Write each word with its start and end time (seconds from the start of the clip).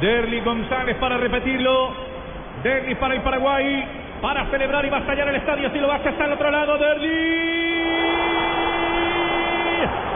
Derly 0.00 0.40
González 0.40 0.96
para 0.96 1.18
repetirlo. 1.18 1.92
Derly 2.62 2.94
para 2.94 3.14
el 3.14 3.20
Paraguay. 3.20 3.84
Para 4.22 4.46
celebrar 4.46 4.84
y 4.84 4.90
va 4.90 4.98
a 4.98 5.00
estallar 5.00 5.28
el 5.28 5.36
estadio. 5.36 5.70
Si 5.70 5.78
lo 5.78 5.92
hace 5.92 6.08
está 6.08 6.24
al 6.24 6.32
otro 6.32 6.50
lado. 6.50 6.78
Derly. 6.78 7.60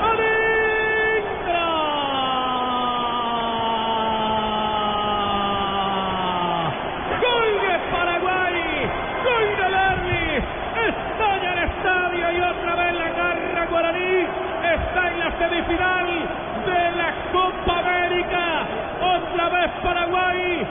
¡Adentro! 0.03 1.61
¡Gol 7.21 7.51
de 7.61 7.79
Paraguay! 7.93 8.57
¡Gol 9.25 9.47
de 9.57 9.67
Derly! 9.77 10.27
Estalla 10.89 11.53
el 11.53 11.59
estadio 11.71 12.33
y 12.33 12.41
otra 12.41 12.75
vez 12.75 12.93
la 12.95 13.09
garra 13.11 13.67
guaraní. 13.67 14.27
Está 14.65 15.01
en 15.11 15.19
la 15.19 15.39
semifinal 15.39 16.09
de 16.67 16.81
la 16.97 17.11
Copa. 17.33 17.74
Paraguay 19.83 20.67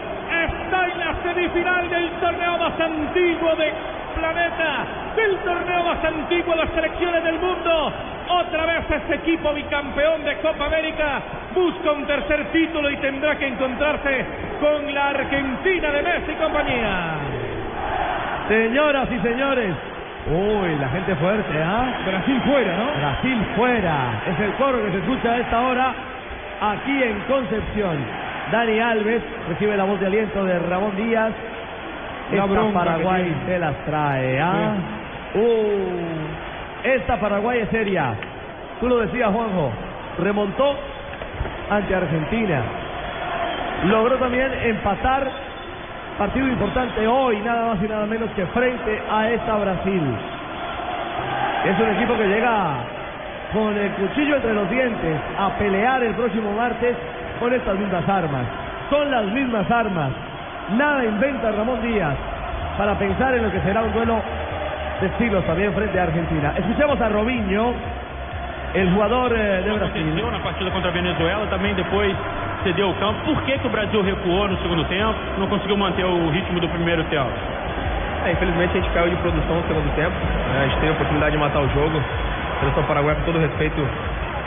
está 0.45 0.85
en 0.85 0.99
la 0.99 1.15
semifinal 1.23 1.89
del 1.89 2.09
torneo 2.19 2.57
más 2.57 2.79
antiguo 2.79 3.55
de 3.55 3.73
planeta, 4.15 4.85
del 5.15 5.37
torneo 5.37 5.83
más 5.83 6.03
antiguo 6.03 6.53
de 6.53 6.65
las 6.65 6.69
selecciones 6.73 7.23
del 7.23 7.39
mundo. 7.39 7.93
Otra 8.29 8.65
vez 8.65 8.89
este 8.89 9.15
equipo 9.15 9.53
bicampeón 9.53 10.23
de 10.23 10.37
Copa 10.37 10.65
América 10.65 11.21
busca 11.53 11.91
un 11.91 12.05
tercer 12.05 12.45
título 12.51 12.89
y 12.89 12.97
tendrá 12.97 13.35
que 13.37 13.47
encontrarse 13.47 14.25
con 14.59 14.93
la 14.93 15.09
Argentina 15.09 15.91
de 15.91 16.01
Messi 16.01 16.31
y 16.31 16.35
compañía. 16.35 17.15
Señoras 18.47 19.07
y 19.11 19.19
señores. 19.19 19.73
Uy, 20.25 20.75
la 20.79 20.87
gente 20.89 21.15
fuerte, 21.15 21.61
¿ah? 21.61 21.99
Brasil 22.05 22.41
fuera, 22.45 22.77
¿no? 22.77 22.93
Brasil 22.97 23.45
fuera. 23.57 24.21
Es 24.31 24.39
el 24.39 24.53
coro 24.53 24.85
que 24.85 24.91
se 24.91 24.97
escucha 24.99 25.31
a 25.31 25.37
esta 25.37 25.61
hora 25.61 25.93
aquí 26.61 27.03
en 27.03 27.19
Concepción. 27.21 28.22
Dani 28.53 28.79
Alves 28.79 29.23
recibe 29.49 29.75
la 29.75 29.83
voz 29.83 29.99
de 29.99 30.05
aliento 30.05 30.45
de 30.45 30.59
Ramón 30.59 30.95
Díaz. 30.95 31.33
Esta 32.31 32.71
Paraguay 32.71 33.35
se 33.47 33.57
las 33.57 33.75
trae, 33.85 34.39
¿ah? 34.39 34.75
Uh, 35.33 36.87
esta 36.87 37.19
Paraguay 37.19 37.61
es 37.61 37.69
seria. 37.69 38.13
Tú 38.79 38.87
lo 38.87 38.99
decías, 38.99 39.31
Juanjo. 39.31 39.71
Remontó 40.19 40.75
ante 41.71 41.95
Argentina. 41.95 42.61
Logró 43.85 44.17
también 44.17 44.53
empatar 44.65 45.27
partido 46.19 46.47
importante 46.47 47.07
hoy, 47.07 47.39
nada 47.39 47.73
más 47.73 47.83
y 47.83 47.87
nada 47.87 48.05
menos 48.05 48.29
que 48.35 48.45
frente 48.45 49.01
a 49.11 49.31
esta 49.31 49.57
Brasil. 49.57 50.03
Es 51.65 51.79
un 51.79 51.89
equipo 51.95 52.15
que 52.15 52.27
llega 52.27 52.75
con 53.51 53.75
el 53.75 53.89
cuchillo 53.93 54.35
entre 54.35 54.53
los 54.53 54.69
dientes 54.69 55.19
a 55.39 55.49
pelear 55.57 56.03
el 56.03 56.13
próximo 56.13 56.51
martes 56.51 56.95
con 57.39 57.53
estas 57.53 57.77
mismas 57.77 58.07
armas. 58.07 58.43
Son 58.89 59.09
las 59.09 59.25
mismas 59.25 59.69
armas. 59.69 60.11
Nada 60.77 61.05
inventa 61.05 61.51
Ramón 61.51 61.81
Díaz 61.81 62.15
para 62.77 62.95
pensar 62.95 63.33
en 63.35 63.43
lo 63.43 63.51
que 63.51 63.59
será 63.61 63.83
un 63.83 63.93
duelo 63.93 64.21
de 65.01 65.07
estilos 65.07 65.43
también 65.45 65.73
frente 65.73 65.99
a 65.99 66.03
Argentina. 66.03 66.53
Escuchemos 66.57 66.99
a 67.01 67.09
Robinho, 67.09 67.73
el 68.73 68.91
jugador 68.91 69.33
eh, 69.35 69.61
de 69.61 69.71
Brasil. 69.71 70.03
aconteceu 70.03 70.31
na 70.31 70.39
partida 70.39 70.71
contra 70.71 70.89
a 70.89 70.93
Venezuela, 70.93 71.45
também 71.47 71.73
depois 71.75 72.15
cedeu 72.63 72.89
o 72.89 72.93
campo. 72.95 73.19
Por 73.25 73.41
que, 73.43 73.57
que 73.59 73.67
o 73.67 73.69
Brasil 73.69 74.01
recuou 74.01 74.47
no 74.47 74.57
segundo 74.61 74.83
tempo? 74.85 75.15
Não 75.37 75.47
conseguiu 75.47 75.77
manter 75.77 76.05
o 76.05 76.29
ritmo 76.29 76.59
do 76.59 76.67
primeiro 76.69 77.03
tempo? 77.05 77.29
É, 78.25 78.31
infelizmente 78.31 78.77
a 78.77 78.81
gente 78.81 78.93
caiu 78.93 79.09
de 79.09 79.17
produção 79.17 79.55
no 79.57 79.67
segundo 79.67 79.95
tempo. 79.95 80.15
né? 80.15 80.63
a 80.63 80.67
gente 80.67 80.79
teve 80.79 80.89
a 80.89 80.91
oportunidade 80.93 81.31
de 81.33 81.37
matar 81.37 81.61
o 81.61 81.69
jogo. 81.69 81.97
A 81.99 82.59
seleção 82.59 82.83
paraguaia, 82.83 83.17
com 83.17 83.25
todo 83.25 83.39
respeito, 83.39 83.85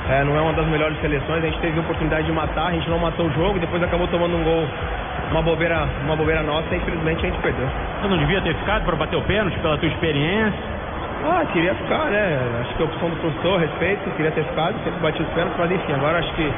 é, 0.09 0.25
não 0.25 0.37
é 0.37 0.41
uma 0.41 0.53
das 0.53 0.67
melhores 0.67 0.99
seleções. 1.01 1.43
A 1.43 1.47
gente 1.47 1.59
teve 1.59 1.79
a 1.79 1.83
oportunidade 1.83 2.27
de 2.27 2.33
matar, 2.33 2.69
a 2.69 2.73
gente 2.73 2.89
não 2.89 2.99
matou 2.99 3.27
o 3.27 3.33
jogo, 3.33 3.59
depois 3.59 3.83
acabou 3.83 4.07
tomando 4.09 4.37
um 4.37 4.45
gol, 4.45 4.67
uma 5.31 5.43
bobeira, 5.43 5.89
uma 6.05 6.17
bobeira 6.17 6.43
nossa 6.43 6.73
e 6.75 6.79
infelizmente 6.79 7.27
a 7.27 7.29
gente 7.29 7.41
perdeu. 7.41 7.67
Você 8.01 8.09
não 8.09 8.19
devia 8.19 8.41
ter 8.41 8.55
ficado 8.55 8.85
para 8.85 8.97
bater 8.97 9.17
o 9.17 9.23
pênalti 9.23 9.59
pela 9.59 9.77
tua 9.79 9.89
experiência? 9.89 10.77
Ah, 11.25 11.45
queria 11.53 11.75
ficar, 11.75 12.07
né? 12.11 12.39
Acho 12.61 12.75
que 12.77 12.83
a 12.83 12.87
opção 12.87 13.11
do 13.11 13.17
professor, 13.17 13.59
respeito, 13.59 14.09
queria 14.17 14.31
ter 14.31 14.45
ficado, 14.45 14.77
sempre 14.85 15.01
bati 15.01 15.23
os 15.23 15.29
pênaltis, 15.31 15.59
mas 15.59 15.71
enfim, 15.73 15.93
agora 15.93 16.19
acho 16.19 16.33
que 16.35 16.53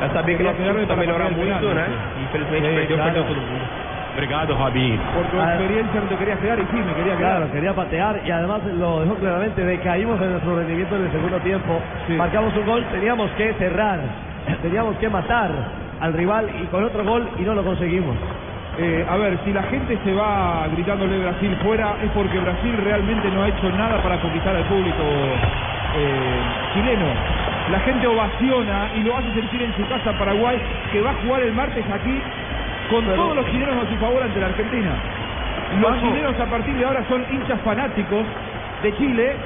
é 0.00 0.08
saber 0.08 0.36
que 0.36 0.42
nosso 0.42 0.56
time 0.56 0.72
precisa 0.72 0.96
melhorar 0.96 1.30
muito, 1.30 1.66
né? 1.68 1.88
E 2.18 2.24
infelizmente 2.24 2.62
perdeu, 2.62 2.98
perdeu 2.98 3.24
todo 3.24 3.36
mundo. 3.36 3.87
Obrigado, 4.18 4.58
Robinho. 4.58 5.00
Por 5.14 5.26
tu 5.30 5.40
experiencia 5.40 6.00
no 6.00 6.08
te 6.08 6.16
quería 6.16 6.34
quedar 6.40 6.58
y 6.58 6.62
sí, 6.62 6.76
me 6.76 6.92
quería 6.92 7.16
quedar. 7.16 7.36
Claro, 7.36 7.52
quería 7.52 7.72
patear 7.72 8.20
y 8.26 8.30
además 8.32 8.64
lo 8.76 9.02
dejó 9.02 9.14
claramente, 9.14 9.64
decaímos 9.64 10.20
en 10.20 10.32
nuestro 10.32 10.56
rendimiento 10.56 10.96
en 10.96 11.04
el 11.04 11.12
segundo 11.12 11.38
tiempo, 11.38 11.80
Sí. 12.08 12.14
marcamos 12.14 12.52
un 12.56 12.66
gol, 12.66 12.84
teníamos 12.90 13.30
que 13.38 13.52
cerrar, 13.54 14.00
teníamos 14.62 14.96
que 14.96 15.08
matar 15.08 15.50
al 16.00 16.12
rival 16.14 16.50
y 16.60 16.66
con 16.66 16.82
otro 16.82 17.04
gol 17.04 17.28
y 17.38 17.42
no 17.42 17.54
lo 17.54 17.62
conseguimos. 17.62 18.16
Eh, 18.80 19.06
a 19.08 19.16
ver, 19.18 19.38
si 19.44 19.52
la 19.52 19.62
gente 19.62 19.96
se 20.02 20.12
va 20.12 20.66
gritándole 20.72 21.16
Brasil 21.20 21.56
fuera, 21.62 21.94
es 22.02 22.10
porque 22.10 22.40
Brasil 22.40 22.76
realmente 22.82 23.30
no 23.30 23.44
ha 23.44 23.48
hecho 23.48 23.70
nada 23.70 24.02
para 24.02 24.16
conquistar 24.20 24.56
al 24.56 24.64
público 24.64 25.04
eh, 25.96 26.40
chileno. 26.74 27.06
La 27.70 27.78
gente 27.80 28.06
ovaciona 28.06 28.88
y 28.96 29.02
lo 29.02 29.16
hace 29.16 29.32
sentir 29.34 29.62
en 29.62 29.74
su 29.76 29.86
casa 29.86 30.12
Paraguay, 30.18 30.58
que 30.90 31.02
va 31.02 31.10
a 31.10 31.14
jugar 31.22 31.42
el 31.42 31.52
martes 31.52 31.84
aquí 31.92 32.20
con 32.90 33.04
todos 33.16 33.36
los 33.36 33.46
chilenos 33.50 33.76
a 33.84 33.88
su 33.88 33.96
favor 33.96 34.22
ante 34.22 34.40
la 34.40 34.46
Argentina. 34.46 34.90
Los 35.80 35.90
chilenos 36.00 36.40
a 36.40 36.46
partir 36.46 36.74
de 36.76 36.84
ahora 36.84 37.04
son 37.08 37.24
hinchas 37.30 37.60
fanáticos 37.62 38.24
de 38.82 38.96
Chile 38.96 39.36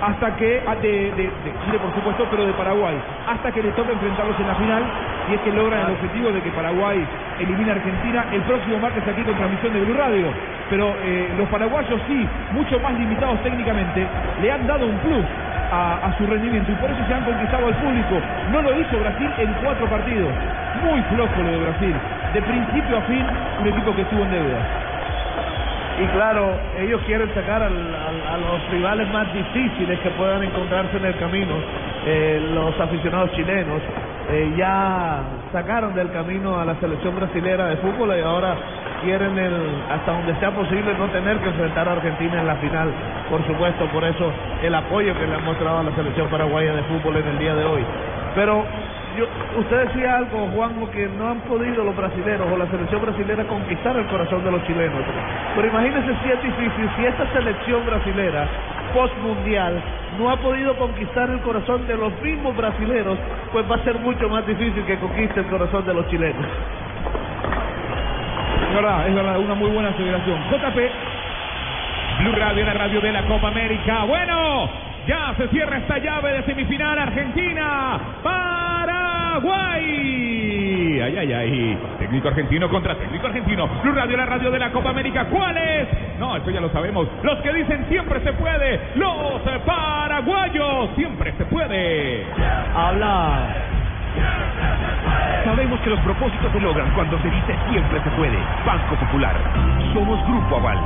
hasta 0.00 0.34
que 0.36 0.62
ah, 0.66 0.74
de, 0.76 0.88
de- 1.14 1.30
de 1.44 1.50
Chile 1.64 1.78
por 1.80 1.94
supuesto 1.94 2.26
pero 2.30 2.46
de 2.46 2.52
Paraguay. 2.54 2.96
Hasta 3.26 3.50
que 3.52 3.62
les 3.62 3.74
toca 3.74 3.92
enfrentarlos 3.92 4.38
en 4.40 4.46
la 4.46 4.54
final 4.54 4.82
y 5.30 5.34
es 5.34 5.40
que 5.40 5.52
logran 5.52 5.80
el 5.86 5.92
objetivo 5.92 6.30
de 6.32 6.40
que 6.42 6.50
Paraguay 6.50 7.04
elimine 7.38 7.70
a 7.70 7.74
Argentina 7.74 8.24
el 8.32 8.42
próximo 8.42 8.78
martes 8.78 9.02
aquí 9.06 9.22
con 9.22 9.34
transmisión 9.34 9.72
de 9.72 9.80
Blue 9.80 9.94
Radio. 9.94 10.26
Pero 10.70 10.94
eh, 11.04 11.28
los 11.36 11.48
paraguayos 11.48 12.00
sí 12.08 12.26
mucho 12.52 12.78
más 12.80 12.94
limitados 12.94 13.40
técnicamente 13.42 14.06
le 14.40 14.50
han 14.52 14.66
dado 14.66 14.86
un 14.86 14.96
plus 14.98 15.24
a, 15.70 15.98
a 16.06 16.18
su 16.18 16.26
rendimiento 16.26 16.70
y 16.72 16.74
por 16.76 16.90
eso 16.90 17.00
se 17.06 17.14
han 17.14 17.24
conquistado 17.24 17.66
al 17.66 17.74
público. 17.74 18.20
No 18.50 18.62
lo 18.62 18.74
hizo 18.80 18.98
Brasil 18.98 19.30
en 19.38 19.52
cuatro 19.62 19.86
partidos. 19.86 20.30
Muy 20.82 21.00
flojo 21.14 21.42
lo 21.42 21.50
de 21.50 21.58
Brasil 21.58 21.94
de 22.32 22.42
principio 22.42 22.98
a 22.98 23.02
fin 23.02 23.26
un 23.60 23.66
equipo 23.68 23.94
que 23.94 24.02
estuvo 24.02 24.22
en 24.22 24.30
deuda 24.30 24.58
Y 26.00 26.06
claro, 26.06 26.56
ellos 26.80 27.00
quieren 27.06 27.28
sacar 27.34 27.62
al- 27.62 27.94
a 28.32 28.36
los 28.38 28.70
rivales 28.70 29.06
más 29.12 29.32
difíciles 29.34 29.98
que 30.00 30.08
puedan 30.10 30.42
encontrarse 30.42 30.96
en 30.96 31.04
el 31.04 31.16
camino. 31.18 31.54
Eh, 32.06 32.40
los 32.54 32.78
aficionados 32.80 33.30
chilenos 33.32 33.80
eh, 34.30 34.50
ya 34.56 35.20
sacaron 35.52 35.94
del 35.94 36.10
camino 36.10 36.58
a 36.58 36.64
la 36.64 36.74
selección 36.76 37.14
brasilera 37.14 37.66
de 37.66 37.76
fútbol 37.76 38.16
y 38.18 38.22
ahora 38.22 38.54
quieren 39.02 39.34
hasta 39.90 40.12
donde 40.12 40.34
sea 40.36 40.50
posible 40.52 40.94
no 40.98 41.06
tener 41.08 41.36
que 41.38 41.48
enfrentar 41.50 41.86
a 41.88 41.92
Argentina 41.92 42.40
en 42.40 42.46
la 42.46 42.56
final. 42.56 42.88
Por 43.28 43.46
supuesto, 43.46 43.84
por 43.92 44.02
eso 44.04 44.32
el 44.62 44.74
apoyo 44.74 45.12
que 45.18 45.26
le 45.26 45.34
han 45.36 45.44
mostrado 45.44 45.80
a 45.80 45.82
la 45.82 45.92
selección 45.94 46.26
paraguaya 46.28 46.72
de 46.72 46.82
fútbol 46.84 47.16
en 47.18 47.28
el 47.28 47.38
día 47.38 47.54
de 47.54 47.64
hoy. 47.64 47.84
Pero 48.34 48.64
yo, 49.16 49.26
usted 49.58 49.88
decía 49.88 50.16
algo, 50.18 50.48
Juanjo, 50.54 50.90
que 50.90 51.06
no 51.18 51.28
han 51.28 51.40
podido 51.40 51.84
los 51.84 51.96
brasileños 51.96 52.46
o 52.52 52.56
la 52.56 52.66
selección 52.66 53.02
brasilera 53.02 53.44
conquistar 53.44 53.96
el 53.96 54.06
corazón 54.06 54.44
de 54.44 54.50
los 54.50 54.62
chilenos. 54.66 55.00
Pero 55.54 55.68
imagínense 55.68 56.14
si 56.22 56.30
es 56.30 56.42
difícil, 56.42 56.90
si 56.96 57.06
esta 57.06 57.32
selección 57.32 57.84
brasilera 57.86 58.48
post-mundial 58.94 59.82
no 60.18 60.30
ha 60.30 60.36
podido 60.36 60.76
conquistar 60.76 61.30
el 61.30 61.40
corazón 61.40 61.86
de 61.86 61.96
los 61.96 62.12
mismos 62.20 62.56
brasileros, 62.56 63.18
pues 63.52 63.70
va 63.70 63.76
a 63.76 63.84
ser 63.84 63.98
mucho 63.98 64.28
más 64.28 64.46
difícil 64.46 64.84
que 64.84 64.98
conquiste 64.98 65.40
el 65.40 65.46
corazón 65.46 65.86
de 65.86 65.94
los 65.94 66.06
chilenos. 66.08 66.46
Es 68.68 68.74
verdad, 68.74 69.08
es 69.08 69.14
verdad, 69.14 69.38
una 69.38 69.54
muy 69.54 69.70
buena 69.70 69.90
aseveración. 69.90 70.38
JP. 70.50 70.78
Blue 72.20 72.32
Radio, 72.32 72.64
la 72.64 72.74
radio 72.74 73.00
de 73.00 73.12
la 73.12 73.22
Copa 73.22 73.48
América. 73.48 74.04
Bueno, 74.04 74.68
ya 75.06 75.34
se 75.36 75.48
cierra 75.48 75.78
esta 75.78 75.98
llave 75.98 76.32
de 76.34 76.42
semifinal 76.44 76.98
Argentina, 76.98 77.98
Paraguay. 79.32 81.00
Ay, 81.00 81.16
ay, 81.18 81.32
ay. 81.32 81.78
Técnico 81.98 82.28
argentino 82.28 82.68
contra 82.68 82.94
técnico 82.96 83.26
argentino. 83.26 83.66
Blue 83.82 83.92
Radio, 83.92 84.16
la 84.16 84.26
radio 84.26 84.50
de 84.50 84.58
la 84.58 84.70
Copa 84.70 84.90
América. 84.90 85.24
¿Cuáles? 85.26 85.88
No, 86.18 86.36
esto 86.36 86.50
ya 86.50 86.60
lo 86.60 86.68
sabemos. 86.70 87.08
Los 87.22 87.38
que 87.38 87.52
dicen 87.52 87.86
siempre 87.88 88.20
se 88.20 88.32
puede. 88.34 88.78
Los 88.94 89.40
paraguayos. 89.64 90.90
Siempre 90.96 91.32
se 91.38 91.44
puede. 91.46 92.26
Habla 92.76 93.54
Sabemos 95.44 95.80
que 95.80 95.90
los 95.90 96.00
propósitos 96.00 96.52
se 96.52 96.60
logran 96.60 96.90
cuando 96.94 97.18
se 97.20 97.30
dice 97.30 97.56
siempre 97.70 98.00
se 98.04 98.10
puede. 98.10 98.36
Banco 98.66 98.94
Popular. 98.96 99.34
Somos 99.94 100.22
Grupo 100.28 100.56
Aval. 100.56 100.78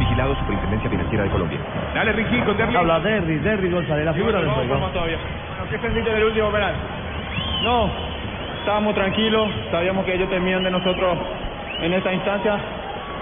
Vigilado 0.00 0.34
Superintendencia 0.34 0.90
Financiera 0.90 1.24
de 1.24 1.30
Colombia. 1.30 1.58
Dale, 1.94 2.12
Ricky, 2.12 2.40
con 2.40 2.56
Derry. 2.56 2.74
Habla 2.74 2.98
Derry, 3.00 3.38
Derry 3.38 3.70
González, 3.70 4.04
la 4.04 4.12
figura 4.12 4.40
del 4.40 4.50
juego. 4.50 4.88
todavía. 4.88 5.16
Bueno, 5.16 5.70
¿qué 5.70 5.78
sentiste 5.78 6.10
del 6.10 6.24
último 6.24 6.50
penal? 6.50 6.74
No, 7.64 7.90
estábamos 8.60 8.94
tranquilos, 8.94 9.48
sabíamos 9.70 10.04
que 10.04 10.14
ellos 10.14 10.28
temían 10.28 10.62
de 10.62 10.70
nosotros 10.70 11.16
en 11.80 11.92
esta 11.94 12.12
instancia. 12.12 12.58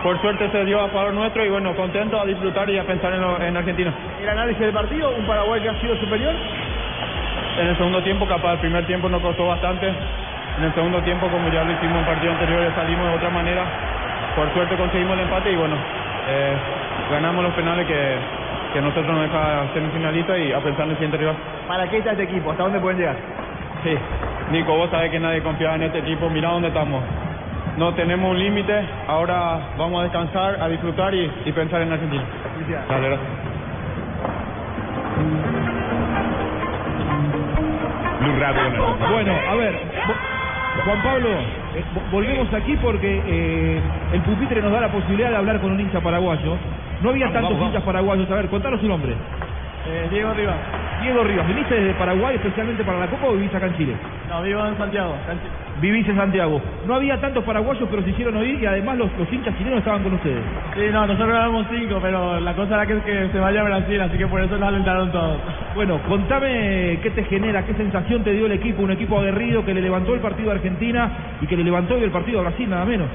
Por 0.03 0.21
suerte 0.21 0.51
se 0.51 0.65
dio 0.65 0.81
a 0.81 0.89
favor 0.89 1.15
nuestro 1.15 1.45
y 1.45 1.49
bueno, 1.49 1.75
contento 1.77 2.21
a 2.21 2.25
disfrutar 2.27 2.69
y 2.69 2.77
a 2.79 2.85
pensar 2.85 3.13
en, 3.15 3.21
lo- 3.21 3.41
en 3.41 3.57
Argentina. 3.57 3.93
¿El 4.21 4.29
análisis 4.29 4.61
del 4.61 4.73
partido? 4.73 5.11
¿Un 5.17 5.25
Paraguay 5.27 5.61
que 5.61 5.69
ha 5.69 5.81
sido 5.81 5.97
superior? 5.97 6.35
En 7.61 7.69
el 7.69 7.77
segundo 7.77 8.03
tiempo, 8.03 8.27
capaz 8.27 8.55
el 8.55 8.59
primer 8.59 8.85
tiempo 8.87 9.09
nos 9.09 9.21
costó 9.23 9.47
bastante. 9.47 9.87
En 10.59 10.65
el 10.65 10.75
segundo 10.75 11.01
tiempo, 11.03 11.29
como 11.29 11.49
ya 11.51 11.63
lo 11.63 11.73
hicimos 11.73 11.99
en 12.01 12.05
partido 12.05 12.33
anterior, 12.33 12.73
salimos 12.75 13.09
de 13.11 13.15
otra 13.15 13.31
manera. 13.31 13.65
Por 14.35 14.53
suerte 14.55 14.77
conseguimos 14.77 15.15
el 15.19 15.21
empate 15.25 15.53
y 15.53 15.57
bueno, 15.57 15.77
eh, 16.29 16.57
ganamos 17.13 17.45
los 17.45 17.55
penales 17.55 17.87
que, 17.87 18.17
que 18.73 18.79
a 18.81 18.83
nosotros 18.83 19.07
nos 19.07 19.23
deja 19.23 19.67
semifinalista 19.73 20.37
y 20.37 20.53
a 20.53 20.59
pensar 20.59 20.85
en 20.87 20.91
el 20.91 20.97
siguiente 20.97 21.19
rival. 21.19 21.37
¿Para 21.69 21.89
qué 21.89 21.99
está 21.99 22.11
este 22.13 22.25
equipo? 22.25 22.51
¿Hasta 22.51 22.65
dónde 22.65 22.81
pueden 22.81 22.99
llegar? 22.99 23.17
Sí, 23.85 23.97
Nico, 24.53 24.77
vos 24.77 24.91
sabés 24.91 25.11
que 25.11 25.19
nadie 25.19 25.43
confiaba 25.43 25.77
en 25.77 25.83
este 25.85 25.99
equipo. 26.01 26.29
Mirá 26.31 26.51
dónde 26.51 26.69
estamos. 26.69 27.03
No 27.79 27.95
tenemos 27.95 28.31
un 28.31 28.39
límite. 28.39 28.85
Ahora 29.09 29.59
vamos 29.79 30.01
a 30.01 30.03
descansar, 30.05 30.59
a 30.61 30.69
disfrutar 30.69 31.15
y, 31.15 31.31
y 31.47 31.53
pensar 31.53 31.81
en 31.83 31.93
Argentina. 31.93 32.23
Dale, 32.89 33.09
gracias. 33.09 33.29
La 38.73 38.79
Copa. 38.79 39.11
Bueno, 39.11 39.33
a 39.51 39.55
ver, 39.57 39.75
Juan 40.85 41.03
Pablo, 41.03 41.29
eh, 41.75 41.85
vo- 41.95 42.11
volvemos 42.13 42.53
aquí 42.55 42.77
porque 42.77 43.23
eh, 43.27 43.81
el 44.13 44.21
pupitre 44.23 44.61
nos 44.63 44.73
da 44.73 44.81
la 44.83 44.89
posibilidad 44.93 45.31
de 45.31 45.37
hablar 45.37 45.61
con 45.61 45.73
un 45.73 45.81
hincha 45.81 46.01
paraguayo. 46.01 46.57
No 47.01 47.11
había 47.11 47.27
Vamos, 47.27 47.35
tantos 47.41 47.53
vamos, 47.59 47.67
hinchas 47.69 47.83
paraguayos. 47.85 48.31
A 48.31 48.35
ver, 48.35 48.49
contanos 48.49 48.81
su 48.81 48.87
nombre. 48.89 49.15
Eh, 49.87 50.09
Diego 50.11 50.33
Rivas. 50.35 50.57
Diego 51.01 51.25
Rivas, 51.25 51.49
¿viniste 51.49 51.75
desde 51.75 51.95
Paraguay 51.95 52.37
especialmente 52.37 52.85
para 52.85 52.99
la 53.01 53.07
Copa 53.09 53.27
o 53.27 53.33
vivís 53.33 53.53
acá 53.55 53.67
en 53.67 53.77
Chile? 53.77 53.97
No, 54.33 54.41
vivo 54.41 54.65
en 54.67 54.79
Santiago. 54.79 55.15
Vivís 55.83 56.09
en 56.09 56.17
Santiago. 56.17 56.59
No 56.87 56.95
había 56.95 57.21
tantos 57.21 57.45
paraguayos, 57.45 57.87
pero 57.91 58.03
se 58.03 58.11
hicieron 58.11 58.35
oír 58.37 58.63
y 58.63 58.65
además 58.65 58.97
los, 58.97 59.11
los 59.19 59.31
hinchas 59.31 59.55
chilenos 59.59 59.81
estaban 59.81 60.03
con 60.03 60.15
ustedes. 60.15 60.43
Sí, 60.75 60.81
no, 60.91 61.07
nosotros 61.07 61.37
éramos 61.37 61.67
cinco, 61.71 61.99
pero 62.01 62.41
la 62.41 62.55
cosa 62.55 62.77
era 62.77 62.87
que, 62.87 62.99
que 63.03 63.29
se 63.31 63.39
vaya 63.39 63.61
a 63.61 63.65
Brasil, 63.65 64.01
así 64.01 64.17
que 64.17 64.27
por 64.27 64.41
eso 64.41 64.57
nos 64.57 64.69
alentaron 64.69 65.13
todos. 65.13 65.37
Bueno, 65.75 66.01
contame 66.09 66.99
qué 67.03 67.11
te 67.15 67.25
genera, 67.25 67.67
qué 67.67 67.75
sensación 67.75 68.25
te 68.25 68.33
dio 68.33 68.47
el 68.47 68.53
equipo, 68.53 68.83
un 68.83 68.93
equipo 68.93 69.19
aguerrido 69.19 69.67
que 69.67 69.75
le 69.75 69.83
levantó 69.83 70.15
el 70.15 70.21
partido 70.21 70.51
a 70.51 70.55
Argentina 70.55 71.11
y 71.43 71.47
que 71.47 71.57
le 71.57 71.65
levantó 71.65 71.97
hoy 71.97 72.05
el 72.05 72.11
partido 72.11 72.41
a 72.41 72.45
Brasil, 72.45 72.71
nada 72.71 72.87
menos. 72.87 73.09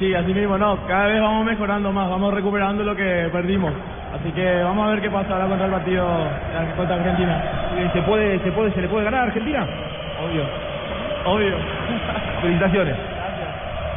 Sí, 0.00 0.12
así 0.12 0.34
mismo, 0.34 0.58
no, 0.58 0.76
cada 0.88 1.06
vez 1.06 1.20
vamos 1.20 1.46
mejorando 1.46 1.92
más, 1.92 2.10
vamos 2.10 2.34
recuperando 2.34 2.82
lo 2.82 2.96
que 2.96 3.28
perdimos. 3.30 3.72
Así 4.12 4.32
que 4.32 4.62
vamos 4.62 4.88
a 4.88 4.90
ver 4.90 5.02
qué 5.02 5.10
pasa 5.10 5.34
ahora 5.34 5.46
contra 5.46 5.66
el 5.66 5.72
partido 5.72 6.08
contra 6.76 6.96
Argentina. 6.96 7.42
¿Se 7.92 8.02
puede, 8.02 8.40
se 8.40 8.50
puede, 8.50 8.72
se 8.72 8.80
le 8.80 8.88
puede 8.88 9.04
ganar 9.04 9.20
a 9.20 9.24
Argentina? 9.24 9.66
Obvio, 10.18 10.42
obvio. 11.24 11.56
Felicitaciones. 12.42 12.96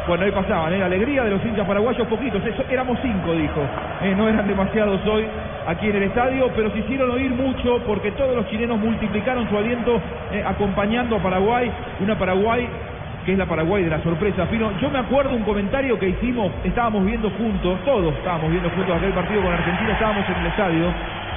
Bueno, 0.07 0.25
ahí 0.25 0.31
pasaban, 0.31 0.73
¿eh? 0.73 0.79
la 0.79 0.87
alegría 0.87 1.23
de 1.23 1.29
los 1.29 1.45
hinchas 1.45 1.65
paraguayos, 1.67 2.07
poquitos, 2.07 2.43
eso, 2.43 2.63
éramos 2.69 2.97
cinco, 3.01 3.33
dijo. 3.33 3.61
Eh, 4.01 4.15
no 4.17 4.27
eran 4.27 4.47
demasiados 4.47 4.99
hoy 5.05 5.25
aquí 5.67 5.89
en 5.89 5.95
el 5.95 6.03
estadio, 6.03 6.49
pero 6.55 6.71
se 6.71 6.79
hicieron 6.79 7.11
oír 7.11 7.31
mucho 7.31 7.79
porque 7.85 8.11
todos 8.11 8.35
los 8.35 8.47
chilenos 8.49 8.79
multiplicaron 8.79 9.47
su 9.47 9.57
aliento 9.57 10.01
eh, 10.31 10.43
acompañando 10.45 11.17
a 11.17 11.19
Paraguay, 11.19 11.71
una 11.99 12.17
Paraguay 12.17 12.67
que 13.25 13.33
es 13.33 13.37
la 13.37 13.45
Paraguay 13.45 13.83
de 13.83 13.89
la 13.89 14.01
sorpresa. 14.01 14.47
Fino, 14.47 14.71
yo 14.79 14.89
me 14.89 14.99
acuerdo 14.99 15.35
un 15.35 15.43
comentario 15.43 15.99
que 15.99 16.09
hicimos, 16.09 16.51
estábamos 16.63 17.05
viendo 17.05 17.29
juntos, 17.29 17.79
todos 17.85 18.13
estábamos 18.15 18.49
viendo 18.49 18.69
juntos 18.71 18.97
aquel 18.97 19.11
partido 19.11 19.43
con 19.43 19.53
Argentina, 19.53 19.93
estábamos 19.93 20.27
en 20.27 20.35
el 20.35 20.47
estadio, 20.47 20.85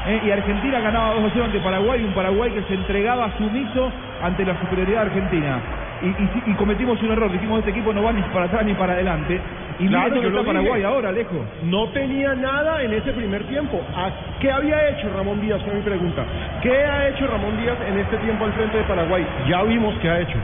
eh, 0.06 0.20
y 0.24 0.30
Argentina 0.30 0.80
ganaba 0.80 1.14
2 1.14 1.30
0 1.32 1.44
ante 1.46 1.60
Paraguay, 1.60 2.04
un 2.04 2.12
Paraguay 2.12 2.50
que 2.52 2.62
se 2.62 2.74
entregaba 2.74 3.30
sumiso 3.38 3.90
ante 4.22 4.44
la 4.44 4.58
superioridad 4.60 5.02
argentina. 5.02 5.60
Y, 6.02 6.08
y 6.08 6.28
sí- 6.34 6.42
y 6.46 6.54
cometimos 6.54 7.00
un 7.02 7.12
error, 7.12 7.30
dijimos 7.32 7.60
este 7.60 7.70
equipo 7.70 7.92
no 7.92 8.02
va 8.02 8.12
ni 8.12 8.20
para 8.22 8.46
atrás 8.46 8.64
ni 8.66 8.74
para 8.74 8.92
adelante. 8.94 9.40
Y 9.78 9.88
Claro, 9.88 10.16
yo 10.16 10.28
lo 10.30 10.40
está 10.40 10.42
Paraguay 10.52 10.74
dije. 10.82 10.86
ahora, 10.86 11.10
lejos. 11.10 11.40
No 11.64 11.88
tenía 11.88 12.34
nada 12.34 12.82
en 12.82 12.92
ese 12.92 13.12
primer 13.12 13.44
tiempo. 13.44 13.80
¿A 13.96 14.10
¿Qué 14.40 14.50
había 14.52 14.88
hecho 14.90 15.08
Ramón 15.16 15.40
Díaz? 15.40 15.62
Fue 15.62 15.72
mi 15.74 15.80
pregunta. 15.80 16.22
¿Qué 16.62 16.84
ha 16.84 17.08
hecho 17.08 17.26
Ramón 17.26 17.56
Díaz 17.56 17.76
en 17.88 17.98
este 17.98 18.18
tiempo 18.18 18.44
al 18.44 18.52
frente 18.52 18.76
de 18.78 18.84
Paraguay? 18.84 19.24
Ya 19.48 19.62
vimos 19.62 19.94
qué 20.02 20.10
ha 20.10 20.20
hecho. 20.20 20.36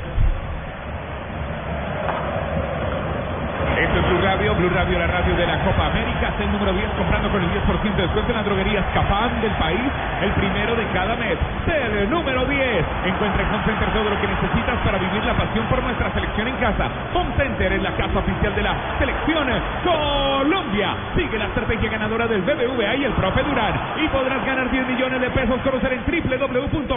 Esto 3.81 3.99
es 3.99 4.09
Blue 4.11 4.21
Radio, 4.41 4.55
Blue 4.55 4.71
Radio, 4.71 4.99
la 4.99 5.07
radio 5.07 5.37
de 5.37 5.47
la 5.47 5.59
Copa 5.61 5.93
América. 5.93 6.33
Es 6.33 6.41
el 6.41 6.51
número 6.51 6.73
10 6.73 6.89
comprando 6.97 7.29
con 7.29 7.43
el 7.43 7.51
10% 7.61 7.95
de 7.95 8.03
descuento 8.09 8.31
en 8.33 8.37
las 8.39 8.47
droguerías 8.47 8.87
Capán 8.95 9.39
del 9.43 9.53
país. 9.61 9.85
El 10.23 10.33
primero 10.33 10.75
de 10.77 10.87
cada 10.97 11.15
mes. 11.17 11.37
El 11.69 12.09
número 12.09 12.47
10. 12.47 12.57
Encuentra 13.05 13.43
en 13.43 13.49
Home 13.53 13.65
Center 13.67 13.93
todo 13.93 14.09
lo 14.09 14.19
que 14.19 14.27
necesitas 14.27 14.79
para 14.81 14.97
vivir 14.97 15.23
la 15.27 15.35
pasión 15.35 15.67
por 15.67 15.83
nuestra 15.83 16.11
selección 16.15 16.49
en 16.49 16.57
casa. 16.57 16.89
Home 17.13 17.37
Center 17.37 17.71
es 17.71 17.83
la 17.83 17.93
casa 17.93 18.19
oficial 18.19 18.55
de 18.57 18.63
la 18.63 18.75
selección 18.99 19.45
Colombia. 19.85 20.97
Sigue 21.15 21.37
la 21.37 21.45
estrategia 21.45 21.91
ganadora 21.91 22.27
del 22.27 22.41
BBVA 22.41 22.97
y 22.97 23.05
el 23.05 23.13
profe 23.13 23.43
Durán. 23.43 23.75
Y 24.03 24.09
podrás 24.09 24.43
ganar 24.47 24.71
10 24.71 24.87
millones 24.87 25.21
de 25.21 25.29
pesos. 25.37 25.61
Conocer 25.61 25.93
en 25.93 26.01
www.bbva.com.co. 26.01 26.97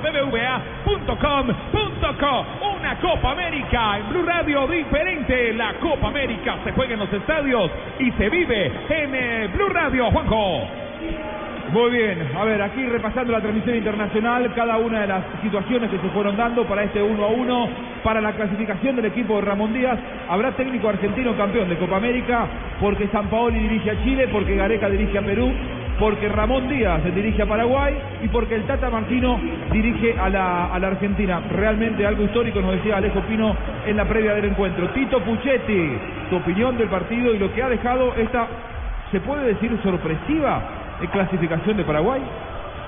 Una 2.77 2.95
Copa 2.99 3.31
América 3.31 3.97
en 3.97 4.07
Blue 4.07 4.23
Radio 4.23 4.65
diferente. 4.67 5.51
La 5.53 5.73
Copa 5.73 6.07
América 6.07 6.55
se 6.63 6.71
juega 6.71 6.93
en 6.93 6.99
los 6.99 7.11
estadios 7.33 7.71
y 7.99 8.11
se 8.11 8.29
vive 8.29 8.71
en 8.89 9.15
eh, 9.15 9.49
Blue 9.53 9.69
Radio, 9.69 10.11
Juanjo. 10.11 10.67
Muy 11.71 11.91
bien, 11.91 12.29
a 12.37 12.43
ver, 12.43 12.61
aquí 12.61 12.85
repasando 12.85 13.31
la 13.31 13.41
transmisión 13.41 13.75
internacional, 13.75 14.53
cada 14.53 14.77
una 14.77 15.01
de 15.01 15.07
las 15.07 15.23
situaciones 15.41 15.89
que 15.89 15.97
se 15.97 16.09
fueron 16.09 16.37
dando 16.37 16.67
para 16.67 16.83
este 16.83 17.01
1 17.01 17.23
a 17.23 17.27
1, 17.27 17.69
para 18.03 18.21
la 18.21 18.33
clasificación 18.33 18.95
del 18.95 19.05
equipo 19.05 19.37
de 19.37 19.41
Ramón 19.41 19.73
Díaz. 19.73 19.97
Habrá 20.29 20.51
técnico 20.51 20.89
argentino 20.89 21.35
campeón 21.35 21.69
de 21.69 21.77
Copa 21.77 21.97
América, 21.97 22.45
porque 22.79 23.07
San 23.07 23.27
Paoli 23.29 23.57
dirige 23.57 23.89
a 23.89 24.03
Chile, 24.03 24.27
porque 24.31 24.55
Gareca 24.55 24.87
dirige 24.89 25.17
a 25.17 25.23
Perú, 25.23 25.51
porque 25.99 26.27
Ramón 26.29 26.67
Díaz 26.67 27.01
se 27.03 27.11
dirige 27.11 27.43
a 27.43 27.45
Paraguay 27.45 27.95
y 28.23 28.27
porque 28.29 28.55
el 28.55 28.63
Tata 28.63 28.89
Martino 28.89 29.39
dirige 29.71 30.17
a 30.19 30.29
la, 30.29 30.65
a 30.65 30.79
la 30.79 30.87
Argentina. 30.87 31.41
Realmente 31.51 32.05
algo 32.05 32.23
histórico, 32.23 32.61
nos 32.61 32.73
decía 32.73 32.97
Alejo 32.97 33.21
Pino 33.21 33.55
en 33.85 33.97
la 33.97 34.05
previa 34.05 34.33
del 34.33 34.45
encuentro. 34.45 34.89
Tito 34.89 35.19
Puchetti, 35.21 35.97
tu 36.29 36.37
opinión 36.37 36.77
del 36.77 36.89
partido 36.89 37.33
y 37.33 37.39
lo 37.39 37.53
que 37.53 37.63
ha 37.63 37.69
dejado 37.69 38.13
esta, 38.15 38.47
¿se 39.11 39.19
puede 39.21 39.53
decir 39.53 39.77
sorpresiva? 39.83 40.61
¿En 41.01 41.07
clasificación 41.07 41.77
de 41.77 41.83
Paraguay? 41.83 42.21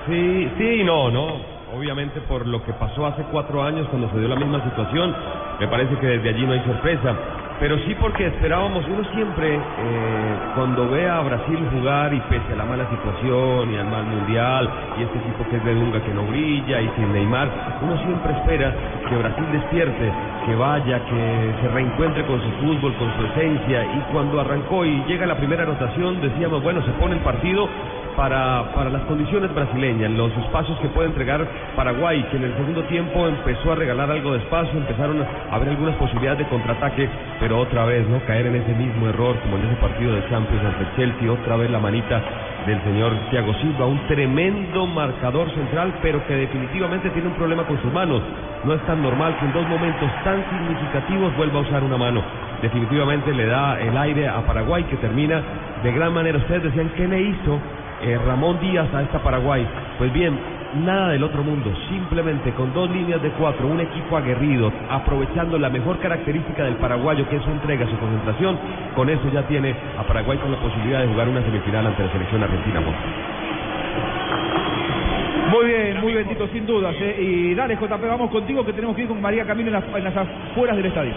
Sí, 0.08 0.48
sí 0.58 0.84
no, 0.84 1.10
no. 1.10 1.56
Obviamente 1.76 2.20
por 2.20 2.46
lo 2.46 2.64
que 2.64 2.72
pasó 2.72 3.06
hace 3.06 3.22
cuatro 3.30 3.62
años 3.62 3.86
cuando 3.88 4.08
se 4.10 4.18
dio 4.18 4.28
la 4.28 4.36
misma 4.36 4.62
situación, 4.64 5.14
me 5.60 5.68
parece 5.68 5.96
que 5.96 6.06
desde 6.06 6.28
allí 6.28 6.46
no 6.46 6.52
hay 6.52 6.60
sorpresa. 6.60 7.14
Pero 7.58 7.78
sí 7.86 7.94
porque 7.98 8.26
esperábamos, 8.26 8.84
uno 8.86 9.02
siempre, 9.14 9.54
eh, 9.54 9.60
cuando 10.54 10.90
ve 10.90 11.08
a 11.08 11.20
Brasil 11.20 11.58
jugar 11.72 12.12
y 12.12 12.20
pese 12.28 12.52
a 12.52 12.56
la 12.56 12.64
mala 12.66 12.88
situación 12.90 13.72
y 13.72 13.78
al 13.78 13.86
mal 13.86 14.04
mundial, 14.04 14.68
y 14.98 15.02
este 15.04 15.18
equipo 15.18 15.48
que 15.48 15.56
es 15.56 15.64
de 15.64 15.74
Dunga 15.74 16.00
que 16.04 16.12
no 16.12 16.24
brilla 16.24 16.82
y 16.82 16.90
sin 16.96 17.12
Neymar, 17.14 17.48
uno 17.80 17.96
siempre 18.04 18.32
espera 18.32 18.74
que 19.08 19.16
Brasil 19.16 19.44
despierte, 19.52 20.12
que 20.44 20.54
vaya, 20.54 21.00
que 21.06 21.54
se 21.62 21.68
reencuentre 21.68 22.26
con 22.26 22.42
su 22.42 22.50
fútbol, 22.60 22.94
con 22.96 23.16
su 23.16 23.24
esencia. 23.32 23.84
Y 23.84 24.12
cuando 24.12 24.38
arrancó 24.38 24.84
y 24.84 25.02
llega 25.06 25.24
la 25.24 25.36
primera 25.36 25.62
anotación, 25.62 26.20
decíamos, 26.20 26.62
bueno, 26.62 26.84
se 26.84 26.92
pone 26.92 27.14
el 27.14 27.22
partido 27.22 27.68
para, 28.16 28.72
para 28.74 28.90
las 28.90 29.02
condiciones 29.02 29.54
brasileñas, 29.54 30.10
los 30.12 30.32
espacios 30.38 30.78
que 30.80 30.88
puede 30.88 31.08
entregar 31.08 31.46
Paraguay, 31.76 32.24
que 32.30 32.38
en 32.38 32.44
el 32.44 32.56
segundo 32.56 32.82
tiempo 32.84 33.28
empezó 33.28 33.72
a 33.72 33.74
regalar 33.74 34.10
algo 34.10 34.32
de 34.32 34.38
espacio, 34.38 34.78
empezaron 34.78 35.22
a 35.22 35.54
haber 35.54 35.68
algunas 35.68 35.94
posibilidades 35.96 36.38
de 36.40 36.48
contraataque, 36.48 37.08
pero 37.38 37.60
otra 37.60 37.84
vez, 37.84 38.08
¿no? 38.08 38.18
Caer 38.26 38.46
en 38.46 38.56
ese 38.56 38.72
mismo 38.74 39.08
error, 39.08 39.36
como 39.40 39.56
en 39.56 39.66
ese 39.66 39.76
partido 39.76 40.14
de 40.14 40.28
Champions 40.28 40.64
ante 40.64 40.82
el 40.82 40.96
Chelsea, 40.96 41.32
otra 41.32 41.56
vez 41.56 41.70
la 41.70 41.78
manita 41.78 42.22
del 42.66 42.82
señor 42.82 43.12
Thiago 43.30 43.54
Silva, 43.54 43.86
un 43.86 44.00
tremendo 44.08 44.86
marcador 44.86 45.48
central, 45.54 45.94
pero 46.02 46.26
que 46.26 46.34
definitivamente 46.34 47.10
tiene 47.10 47.28
un 47.28 47.34
problema 47.34 47.62
con 47.64 47.80
sus 47.80 47.92
manos. 47.92 48.22
No 48.64 48.74
es 48.74 48.80
tan 48.86 49.02
normal 49.02 49.36
que 49.38 49.46
en 49.46 49.52
dos 49.52 49.68
momentos 49.68 50.10
tan 50.24 50.42
significativos 50.50 51.36
vuelva 51.36 51.60
a 51.60 51.62
usar 51.62 51.84
una 51.84 51.96
mano. 51.96 52.22
Definitivamente 52.62 53.32
le 53.32 53.46
da 53.46 53.80
el 53.80 53.96
aire 53.96 54.28
a 54.28 54.40
Paraguay, 54.44 54.82
que 54.84 54.96
termina 54.96 55.40
de 55.84 55.92
gran 55.92 56.12
manera. 56.12 56.38
Ustedes 56.38 56.64
decían, 56.64 56.90
¿qué 56.96 57.06
le 57.06 57.20
hizo 57.20 57.60
eh, 58.02 58.18
Ramón 58.18 58.60
Díaz 58.60 58.92
a 58.94 59.02
esta 59.02 59.18
Paraguay? 59.22 59.66
Pues 59.98 60.12
bien, 60.12 60.38
nada 60.84 61.10
del 61.10 61.22
otro 61.22 61.42
mundo, 61.42 61.72
simplemente 61.88 62.52
con 62.52 62.72
dos 62.74 62.90
líneas 62.90 63.22
de 63.22 63.30
cuatro, 63.30 63.66
un 63.66 63.80
equipo 63.80 64.16
aguerrido, 64.16 64.72
aprovechando 64.90 65.58
la 65.58 65.70
mejor 65.70 65.98
característica 65.98 66.64
del 66.64 66.76
paraguayo, 66.76 67.28
que 67.28 67.36
es 67.36 67.42
su 67.42 67.50
entrega, 67.50 67.88
su 67.88 67.96
concentración, 67.98 68.58
con 68.94 69.08
eso 69.08 69.30
ya 69.32 69.42
tiene 69.42 69.74
a 69.98 70.02
Paraguay 70.02 70.38
con 70.38 70.52
la 70.52 70.58
posibilidad 70.58 71.00
de 71.00 71.08
jugar 71.08 71.28
una 71.28 71.42
semifinal 71.42 71.86
ante 71.86 72.04
la 72.04 72.12
selección 72.12 72.42
argentina. 72.42 72.80
Muy 75.50 75.66
bien, 75.66 76.00
muy 76.00 76.12
bien, 76.12 76.28
Tito, 76.28 76.48
sin 76.48 76.66
dudas. 76.66 76.94
¿eh? 76.98 77.16
Y 77.20 77.54
dale, 77.54 77.76
JP, 77.76 78.02
vamos 78.08 78.30
contigo 78.30 78.64
que 78.64 78.72
tenemos 78.72 78.96
que 78.96 79.02
ir 79.02 79.08
con 79.08 79.20
María 79.22 79.44
Camilo 79.46 79.68
en 79.68 79.74
las, 79.74 79.84
en 79.96 80.04
las 80.04 80.16
afueras 80.16 80.76
del 80.76 80.86
estadio. 80.86 81.12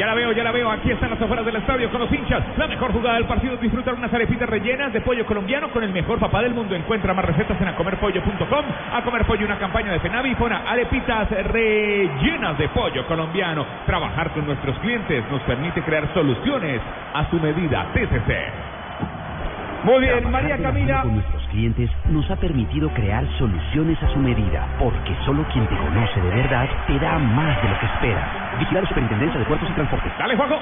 Ya 0.00 0.06
la 0.06 0.14
veo, 0.14 0.32
ya 0.32 0.42
la 0.42 0.50
veo. 0.50 0.70
Aquí 0.70 0.90
están 0.90 1.10
las 1.10 1.20
afueras 1.20 1.44
del 1.44 1.56
estadio 1.56 1.90
con 1.90 2.00
los 2.00 2.10
hinchas. 2.10 2.42
La 2.56 2.66
mejor 2.66 2.90
jugada 2.90 3.16
del 3.16 3.26
partido. 3.26 3.58
Disfrutar 3.58 3.92
unas 3.92 4.10
arepitas 4.10 4.48
rellenas 4.48 4.94
de 4.94 5.02
pollo 5.02 5.26
colombiano 5.26 5.70
con 5.72 5.84
el 5.84 5.92
mejor 5.92 6.18
papá 6.18 6.40
del 6.40 6.54
mundo. 6.54 6.74
Encuentra 6.74 7.12
más 7.12 7.22
recetas 7.22 7.60
en 7.60 7.68
acomerpollo.com. 7.68 8.64
A 8.94 9.02
comer 9.02 9.26
pollo, 9.26 9.44
una 9.44 9.58
campaña 9.58 9.92
de 9.92 10.00
Fenavi. 10.00 10.34
Fona 10.36 10.62
arepitas 10.66 11.28
rellenas 11.28 12.56
de 12.56 12.70
pollo 12.70 13.06
colombiano. 13.06 13.66
Trabajar 13.84 14.30
con 14.30 14.46
nuestros 14.46 14.78
clientes 14.78 15.22
nos 15.30 15.42
permite 15.42 15.82
crear 15.82 16.08
soluciones 16.14 16.80
a 17.12 17.28
su 17.28 17.38
medida. 17.38 17.88
TCC. 17.92 19.84
Muy 19.84 20.00
bien, 20.00 20.30
María 20.30 20.56
Camila. 20.56 21.04
Clientes 21.50 21.90
nos 22.10 22.30
ha 22.30 22.36
permitido 22.36 22.88
crear 22.90 23.26
soluciones 23.36 24.00
a 24.02 24.08
su 24.12 24.18
medida, 24.18 24.66
porque 24.78 25.14
solo 25.24 25.44
quien 25.52 25.66
te 25.66 25.76
conoce 25.76 26.20
de 26.20 26.30
verdad 26.30 26.68
te 26.86 26.98
da 26.98 27.18
más 27.18 27.60
de 27.62 27.68
lo 27.68 27.80
que 27.80 27.86
esperas. 27.86 28.24
Vigilar 28.60 28.86
Superintendencia 28.86 29.40
de 29.40 29.46
Puertos 29.46 29.68
y 29.68 29.72
Transportes. 29.72 30.12
Dale, 30.18 30.36
Juanjo. 30.36 30.58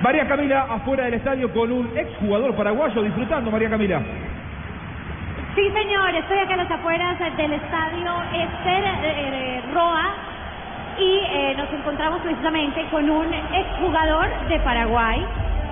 María 0.00 0.26
Camila 0.26 0.66
afuera 0.70 1.04
del 1.04 1.14
estadio 1.14 1.52
con 1.52 1.70
un 1.72 1.90
exjugador 1.96 2.54
paraguayo 2.54 3.02
disfrutando, 3.02 3.50
María 3.50 3.70
Camila. 3.70 4.00
Sí, 5.54 5.70
señor, 5.70 6.14
estoy 6.14 6.38
acá 6.38 6.54
a 6.54 6.56
las 6.56 6.70
afueras 6.70 7.18
del 7.36 7.52
estadio 7.52 8.12
Esther 8.32 8.84
eh, 8.84 9.02
eh, 9.04 9.62
Roa 9.74 10.06
y 10.98 11.20
eh, 11.24 11.54
nos 11.56 11.70
encontramos 11.72 12.20
precisamente 12.22 12.84
con 12.90 13.08
un 13.10 13.26
exjugador 13.34 14.28
de 14.48 14.58
Paraguay 14.60 15.26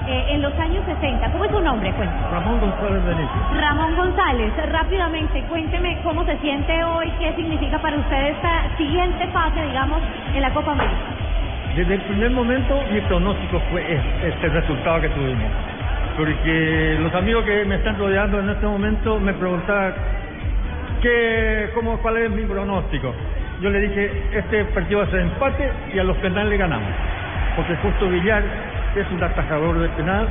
eh, 0.06 0.24
en 0.30 0.42
los 0.42 0.58
años 0.58 0.82
60. 0.86 1.30
¿Cómo 1.32 1.44
es 1.44 1.50
su 1.50 1.60
nombre? 1.60 1.92
Cuéntame. 1.92 2.30
Ramón 2.30 2.60
González 2.60 3.04
Benítez. 3.04 3.60
Ramón 3.60 3.96
González, 3.96 4.52
rápidamente, 4.72 5.42
cuénteme 5.44 5.98
cómo 6.02 6.24
se 6.24 6.36
siente 6.38 6.82
hoy, 6.84 7.10
qué 7.18 7.32
significa 7.34 7.78
para 7.80 7.96
usted 7.96 8.22
esta 8.30 8.76
siguiente 8.76 9.26
fase, 9.28 9.62
digamos, 9.62 10.00
en 10.34 10.40
la 10.42 10.50
Copa 10.50 10.72
América. 10.72 10.96
Desde 11.76 11.94
el 11.94 12.00
primer 12.02 12.30
momento 12.32 12.80
mi 12.92 13.00
pronóstico 13.02 13.60
fue 13.70 13.82
es- 13.92 14.34
este 14.34 14.48
resultado 14.48 15.00
que 15.02 15.08
tuvimos. 15.10 15.50
Porque 16.16 16.98
los 17.00 17.14
amigos 17.14 17.44
que 17.44 17.64
me 17.64 17.76
están 17.76 17.96
rodeando 17.98 18.40
en 18.40 18.50
este 18.50 18.66
momento 18.66 19.18
me 19.20 19.32
preguntaban 19.34 19.94
qué, 21.00 21.70
cómo, 21.74 21.98
cuál 21.98 22.16
es 22.18 22.30
mi 22.30 22.42
pronóstico. 22.44 23.14
Yo 23.60 23.70
le 23.70 23.80
dije, 23.80 24.24
este 24.32 24.64
partido 24.66 25.00
va 25.00 25.06
a 25.06 25.10
ser 25.10 25.20
empate 25.20 25.70
y 25.94 25.98
a 25.98 26.04
los 26.04 26.16
penales 26.18 26.58
ganamos. 26.58 26.88
Porque 27.56 27.76
Justo 27.76 28.08
Villar 28.08 28.42
es 28.96 29.10
un 29.12 29.22
atajador 29.22 29.78
de 29.78 29.88
penal 29.90 30.26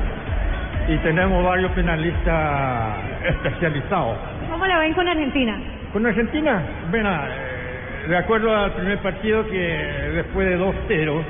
y 0.88 0.96
tenemos 0.98 1.44
varios 1.44 1.70
penalistas 1.72 2.96
especializados. 3.26 4.18
¿Cómo 4.50 4.66
le 4.66 4.76
ven 4.78 4.94
con 4.94 5.08
Argentina? 5.08 5.58
Con 5.92 6.06
Argentina, 6.06 6.62
bueno, 6.90 7.10
eh, 7.10 8.08
de 8.08 8.16
acuerdo 8.16 8.54
al 8.54 8.72
primer 8.72 8.98
partido 8.98 9.46
que 9.46 10.12
después 10.14 10.48
de 10.48 10.58
2-0 10.58 11.22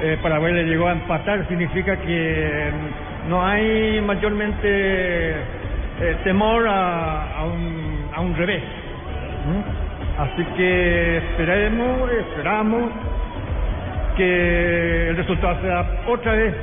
eh, 0.00 0.18
Paraguay 0.22 0.54
le 0.54 0.64
llegó 0.64 0.88
a 0.88 0.92
empatar, 0.92 1.46
significa 1.48 1.96
que 1.96 2.70
mm, 2.72 3.30
no 3.30 3.44
hay 3.44 4.00
mayormente 4.00 4.68
eh, 4.70 6.16
temor 6.24 6.66
a, 6.68 7.38
a 7.38 7.44
un, 7.44 8.08
a 8.14 8.20
un 8.20 8.36
revés. 8.36 8.62
Así 10.18 10.44
que 10.56 11.18
esperemos, 11.18 12.10
esperamos 12.10 12.90
que 14.16 15.10
el 15.10 15.16
resultado 15.16 15.60
sea 15.62 15.86
otra 16.06 16.32
vez 16.32 16.54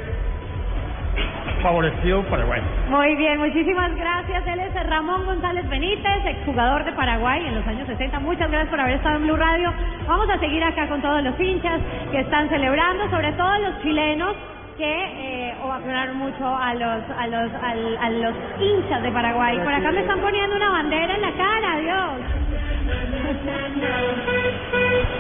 favorecido 1.66 2.22
Paraguay. 2.30 2.62
Muy 2.90 3.16
bien, 3.16 3.40
muchísimas 3.40 3.96
gracias. 3.96 4.46
Él 4.46 4.60
es 4.60 4.88
Ramón 4.88 5.26
González 5.26 5.68
Benítez, 5.68 6.26
exjugador 6.28 6.86
de 6.86 6.92
Paraguay 6.92 7.44
en 7.44 7.56
los 7.56 7.66
años 7.66 7.88
60. 7.88 8.20
Muchas 8.20 8.52
gracias 8.52 8.70
por 8.70 8.80
haber 8.80 8.98
estado 8.98 9.16
en 9.16 9.24
Blue 9.24 9.36
Radio. 9.36 9.74
Vamos 10.08 10.30
a 10.30 10.38
seguir 10.38 10.64
acá 10.64 10.88
con 10.88 11.02
todos 11.02 11.24
los 11.24 11.40
hinchas 11.40 11.82
que 12.12 12.20
están 12.20 12.50
celebrando, 12.50 13.10
sobre 13.10 13.32
todo 13.34 13.58
los 13.58 13.82
chilenos 13.82 14.36
que 14.78 14.86
eh, 14.86 15.56
ovacionaron 15.64 16.18
mucho 16.18 16.46
a 16.46 16.74
los 16.76 17.04
a 17.18 17.28
los 17.28 17.52
a 18.00 18.10
los 18.12 18.36
hinchas 18.60 19.02
de 19.02 19.12
Paraguay. 19.12 19.58
Por 19.58 19.74
acá 19.74 19.92
me 19.92 20.02
están 20.02 20.20
poniendo 20.20 20.56
una 20.56 20.70
bandera 20.70 21.16
en 21.16 21.22
la 21.22 21.32
cara, 21.32 21.80
Dios. 21.80 22.46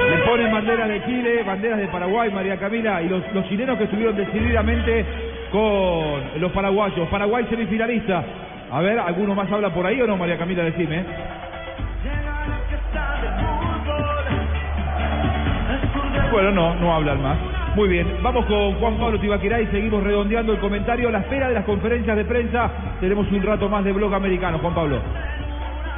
Le 0.09 0.17
ponen 0.19 0.51
banderas 0.51 0.89
de 0.89 1.05
Chile, 1.05 1.43
banderas 1.43 1.79
de 1.79 1.87
Paraguay, 1.87 2.29
María 2.29 2.57
Camila, 2.57 3.01
y 3.01 3.09
los, 3.09 3.23
los 3.33 3.47
chilenos 3.49 3.79
que 3.79 3.85
estuvieron 3.85 4.15
decididamente 4.15 5.24
con 5.51 6.41
los 6.41 6.51
paraguayos. 6.51 7.07
Paraguay 7.09 7.45
semifinalista. 7.49 8.23
A 8.71 8.81
ver, 8.81 8.99
¿alguno 8.99 9.35
más 9.35 9.51
habla 9.51 9.73
por 9.73 9.85
ahí 9.85 10.01
o 10.01 10.07
no, 10.07 10.17
María 10.17 10.37
Camila? 10.37 10.63
Decime. 10.63 11.03
Bueno, 16.31 16.51
no, 16.51 16.75
no 16.75 16.93
hablan 16.93 17.21
más. 17.21 17.37
Muy 17.75 17.89
bien, 17.89 18.17
vamos 18.21 18.45
con 18.45 18.75
Juan 18.75 18.97
Pablo 18.97 19.19
Tibaquirá 19.19 19.61
y 19.61 19.67
seguimos 19.67 20.01
redondeando 20.03 20.53
el 20.53 20.59
comentario. 20.59 21.09
A 21.09 21.11
la 21.11 21.19
espera 21.19 21.49
de 21.49 21.55
las 21.55 21.65
conferencias 21.65 22.15
de 22.15 22.25
prensa, 22.25 22.71
tenemos 22.99 23.29
un 23.31 23.43
rato 23.43 23.69
más 23.69 23.83
de 23.83 23.91
blog 23.91 24.13
americano. 24.13 24.59
Juan 24.59 24.73
Pablo. 24.73 25.01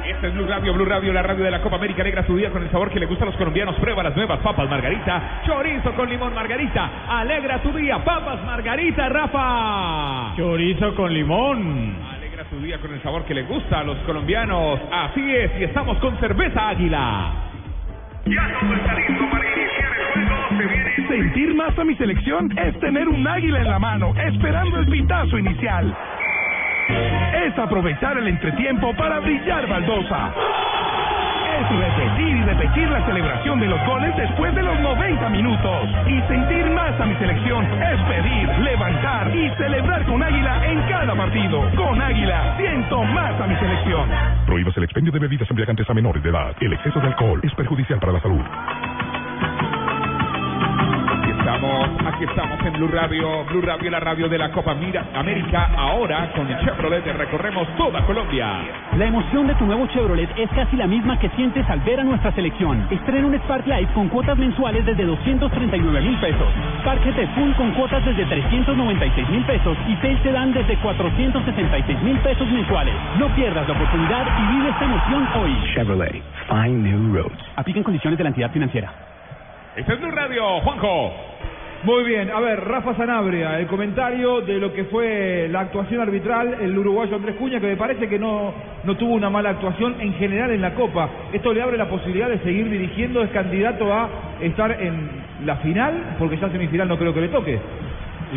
Este 0.08 0.28
es 0.28 0.34
Blue 0.34 0.46
Radio, 0.46 0.72
Blue 0.72 0.86
Radio, 0.86 1.12
la 1.12 1.22
radio 1.22 1.44
de 1.44 1.50
la 1.50 1.60
Copa 1.60 1.76
América 1.76 2.02
Negra, 2.02 2.26
su 2.26 2.34
día 2.34 2.48
con 2.48 2.62
el 2.62 2.70
sabor 2.70 2.90
que 2.90 2.98
le 2.98 3.04
gusta 3.04 3.24
a 3.24 3.26
los 3.26 3.36
colombianos. 3.36 3.76
Prueba 3.76 4.02
las 4.02 4.16
nuevas 4.16 4.38
papas 4.40 4.68
Margarita, 4.68 5.42
chorizo 5.44 5.92
con 5.92 6.08
limón 6.08 6.34
Margarita. 6.34 6.90
Alegra 7.06 7.60
tu 7.60 7.70
día, 7.72 8.02
papas 8.02 8.42
Margarita, 8.42 9.06
Rafa. 9.10 10.34
Chorizo 10.34 10.94
con 10.94 11.12
limón. 11.12 11.94
Alegra 12.10 12.44
tu 12.44 12.58
día 12.58 12.78
con 12.78 12.94
el 12.94 13.02
sabor 13.02 13.26
que 13.26 13.34
le 13.34 13.42
gusta 13.42 13.80
a 13.80 13.84
los 13.84 13.98
colombianos. 13.98 14.80
Así 14.90 15.36
es, 15.36 15.50
y 15.60 15.64
estamos 15.64 15.98
con 15.98 16.18
cerveza 16.18 16.70
Águila. 16.70 17.32
Sentir 21.06 21.54
más 21.54 21.78
a 21.78 21.84
mi 21.84 21.94
selección 21.96 22.58
es 22.58 22.80
tener 22.80 23.08
un 23.08 23.28
águila 23.28 23.58
en 23.60 23.68
la 23.68 23.78
mano, 23.78 24.14
esperando 24.16 24.78
el 24.78 24.86
pitazo 24.86 25.38
inicial. 25.38 25.94
Es 26.88 27.58
aprovechar 27.58 28.18
el 28.18 28.28
entretiempo 28.28 28.94
para 28.94 29.20
brillar 29.20 29.66
baldosa. 29.68 30.32
Es 31.58 31.68
repetir 31.70 32.36
y 32.36 32.42
repetir 32.42 32.88
la 32.88 33.04
celebración 33.04 33.58
de 33.60 33.66
los 33.66 33.84
goles 33.86 34.16
después 34.16 34.54
de 34.54 34.62
los 34.62 34.78
90 34.80 35.28
minutos. 35.30 35.88
Y 36.06 36.20
sentir 36.28 36.70
más 36.70 37.00
a 37.00 37.06
mi 37.06 37.14
selección 37.16 37.64
es 37.64 38.00
pedir, 38.02 38.48
levantar 38.60 39.34
y 39.34 39.50
celebrar 39.56 40.04
con 40.06 40.22
águila 40.22 40.66
en 40.66 40.80
cada 40.88 41.14
partido. 41.14 41.70
Con 41.74 42.00
águila, 42.00 42.54
siento 42.58 43.02
más 43.02 43.40
a 43.40 43.46
mi 43.46 43.56
selección. 43.56 44.08
Prohíbas 44.46 44.76
el 44.76 44.84
expendio 44.84 45.12
de 45.12 45.18
bebidas 45.18 45.50
embriagantes 45.50 45.88
a 45.90 45.94
menores 45.94 46.22
de 46.22 46.30
edad. 46.30 46.54
El 46.60 46.72
exceso 46.72 47.00
de 47.00 47.08
alcohol 47.08 47.40
es 47.42 47.54
perjudicial 47.54 47.98
para 47.98 48.12
la 48.12 48.20
salud. 48.20 48.44
Aquí 51.68 51.76
estamos, 51.76 52.06
aquí 52.06 52.24
estamos 52.24 52.58
en 52.64 52.72
Blue 52.74 52.88
Radio, 52.88 53.44
Blue 53.44 53.60
Radio, 53.60 53.90
la 53.90 54.00
radio 54.00 54.26
de 54.26 54.38
la 54.38 54.50
Copa 54.50 54.72
Mira 54.74 55.04
América. 55.14 55.68
Ahora 55.76 56.32
con 56.34 56.48
Chevrolet 56.64 57.04
recorremos 57.04 57.68
toda 57.76 58.00
Colombia. 58.06 58.46
La 58.96 59.04
emoción 59.04 59.46
de 59.46 59.54
tu 59.54 59.66
nuevo 59.66 59.86
Chevrolet 59.88 60.30
es 60.38 60.48
casi 60.50 60.76
la 60.76 60.86
misma 60.86 61.18
que 61.18 61.28
sientes 61.30 61.68
al 61.68 61.80
ver 61.80 62.00
a 62.00 62.04
nuestra 62.04 62.32
selección. 62.32 62.86
Estrena 62.90 63.26
un 63.26 63.34
Spark 63.34 63.66
Life 63.66 63.92
con 63.92 64.08
cuotas 64.08 64.38
mensuales 64.38 64.86
desde 64.86 65.04
239 65.04 66.00
mil 66.00 66.16
pesos. 66.20 66.48
Spark 66.80 67.04
GT 67.04 67.34
Full 67.34 67.52
con 67.52 67.70
cuotas 67.72 68.02
desde 68.02 68.24
396 68.24 69.28
mil 69.28 69.44
pesos 69.44 69.76
y 69.88 69.96
Sail 69.96 70.18
Sedan 70.22 70.54
desde 70.54 70.74
466 70.76 72.02
mil 72.02 72.18
pesos 72.20 72.48
mensuales. 72.48 72.94
No 73.18 73.28
pierdas 73.34 73.68
la 73.68 73.74
oportunidad 73.74 74.26
y 74.26 74.56
vive 74.56 74.70
esta 74.70 74.84
emoción 74.86 75.28
hoy. 75.36 75.54
Chevrolet, 75.74 76.22
find 76.48 76.82
new 76.82 77.14
roads. 77.14 77.44
Apliquen 77.56 77.82
condiciones 77.82 78.16
de 78.16 78.24
la 78.24 78.30
entidad 78.30 78.50
financiera. 78.52 78.90
Este 79.78 79.92
es 79.92 80.00
Blue 80.00 80.10
Radio, 80.10 80.60
Juanjo. 80.62 81.37
Muy 81.84 82.02
bien, 82.02 82.28
a 82.30 82.40
ver, 82.40 82.64
Rafa 82.64 82.96
Sanabria, 82.96 83.60
el 83.60 83.68
comentario 83.68 84.40
de 84.40 84.58
lo 84.58 84.72
que 84.72 84.86
fue 84.86 85.46
la 85.48 85.60
actuación 85.60 86.00
arbitral, 86.00 86.56
el 86.60 86.76
uruguayo 86.76 87.14
Andrés 87.14 87.36
Cuña, 87.36 87.60
que 87.60 87.68
me 87.68 87.76
parece 87.76 88.08
que 88.08 88.18
no, 88.18 88.52
no 88.82 88.96
tuvo 88.96 89.14
una 89.14 89.30
mala 89.30 89.50
actuación 89.50 89.94
en 90.00 90.12
general 90.14 90.50
en 90.50 90.60
la 90.60 90.74
Copa. 90.74 91.08
Esto 91.32 91.54
le 91.54 91.62
abre 91.62 91.78
la 91.78 91.88
posibilidad 91.88 92.28
de 92.28 92.40
seguir 92.40 92.68
dirigiendo, 92.68 93.22
es 93.22 93.30
candidato 93.30 93.92
a 93.92 94.08
estar 94.40 94.72
en 94.72 95.08
la 95.46 95.54
final, 95.58 96.16
porque 96.18 96.36
ya 96.38 96.50
semifinal 96.50 96.88
no 96.88 96.98
creo 96.98 97.14
que 97.14 97.20
le 97.20 97.28
toque. 97.28 97.60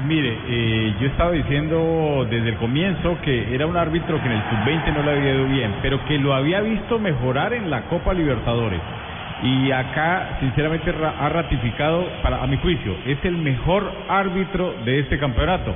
Mire, 0.08 0.38
eh, 0.48 0.94
yo 1.02 1.08
estaba 1.08 1.32
diciendo 1.32 2.28
desde 2.30 2.50
el 2.50 2.56
comienzo 2.58 3.18
que 3.24 3.56
era 3.56 3.66
un 3.66 3.76
árbitro 3.76 4.22
que 4.22 4.28
en 4.28 4.34
el 4.34 4.44
sub-20 4.50 4.94
no 4.94 5.04
le 5.04 5.12
había 5.12 5.34
ido 5.34 5.46
bien, 5.48 5.74
pero 5.82 6.06
que 6.06 6.20
lo 6.20 6.36
había 6.36 6.62
visto 6.62 7.00
mejorar 7.00 7.54
en 7.54 7.72
la 7.72 7.82
Copa 7.90 8.14
Libertadores. 8.14 8.80
Y 9.44 9.72
acá, 9.72 10.38
sinceramente, 10.40 10.92
ra- 10.92 11.16
ha 11.20 11.30
ratificado, 11.30 12.06
para, 12.22 12.44
a 12.44 12.48
mi 12.48 12.58
juicio, 12.58 12.96
es 13.08 13.18
el 13.26 13.38
mejor 13.38 13.92
árbitro 14.08 14.76
de 14.86 15.00
este 15.00 15.18
campeonato. 15.18 15.74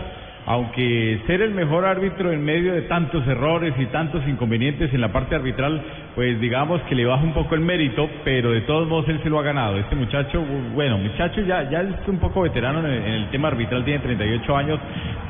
Aunque 0.48 1.22
ser 1.26 1.42
el 1.42 1.56
mejor 1.56 1.86
árbitro 1.86 2.32
en 2.32 2.46
medio 2.46 2.74
de 2.74 2.84
tantos 2.84 3.26
errores 3.28 3.74
y 3.80 3.86
tantos 3.88 4.22
inconvenientes 4.28 4.94
en 4.94 5.02
la 5.02 5.12
parte 5.12 5.34
arbitral, 5.34 5.82
pues 6.14 6.40
digamos 6.40 6.80
que 6.84 6.94
le 6.94 7.04
baja 7.04 7.24
un 7.24 7.34
poco 7.34 7.56
el 7.56 7.62
mérito, 7.62 8.08
pero 8.24 8.52
de 8.52 8.62
todos 8.62 8.88
modos 8.88 9.10
él 9.10 9.20
se 9.24 9.30
lo 9.32 9.40
ha 9.40 9.42
ganado. 9.42 9.78
Este 9.78 9.96
muchacho, 9.96 10.46
bueno, 10.76 11.00
muchacho 11.00 11.42
ya, 11.42 11.68
ya 11.72 11.82
es 11.82 12.08
un 12.08 12.20
poco 12.20 12.42
veterano 12.42 12.78
en 12.82 12.86
el, 12.86 12.94
en 13.06 13.12
el 13.14 13.30
tema 13.32 13.48
arbitral, 13.48 13.84
tiene 13.86 14.02
38 14.02 14.56
años, 14.56 14.80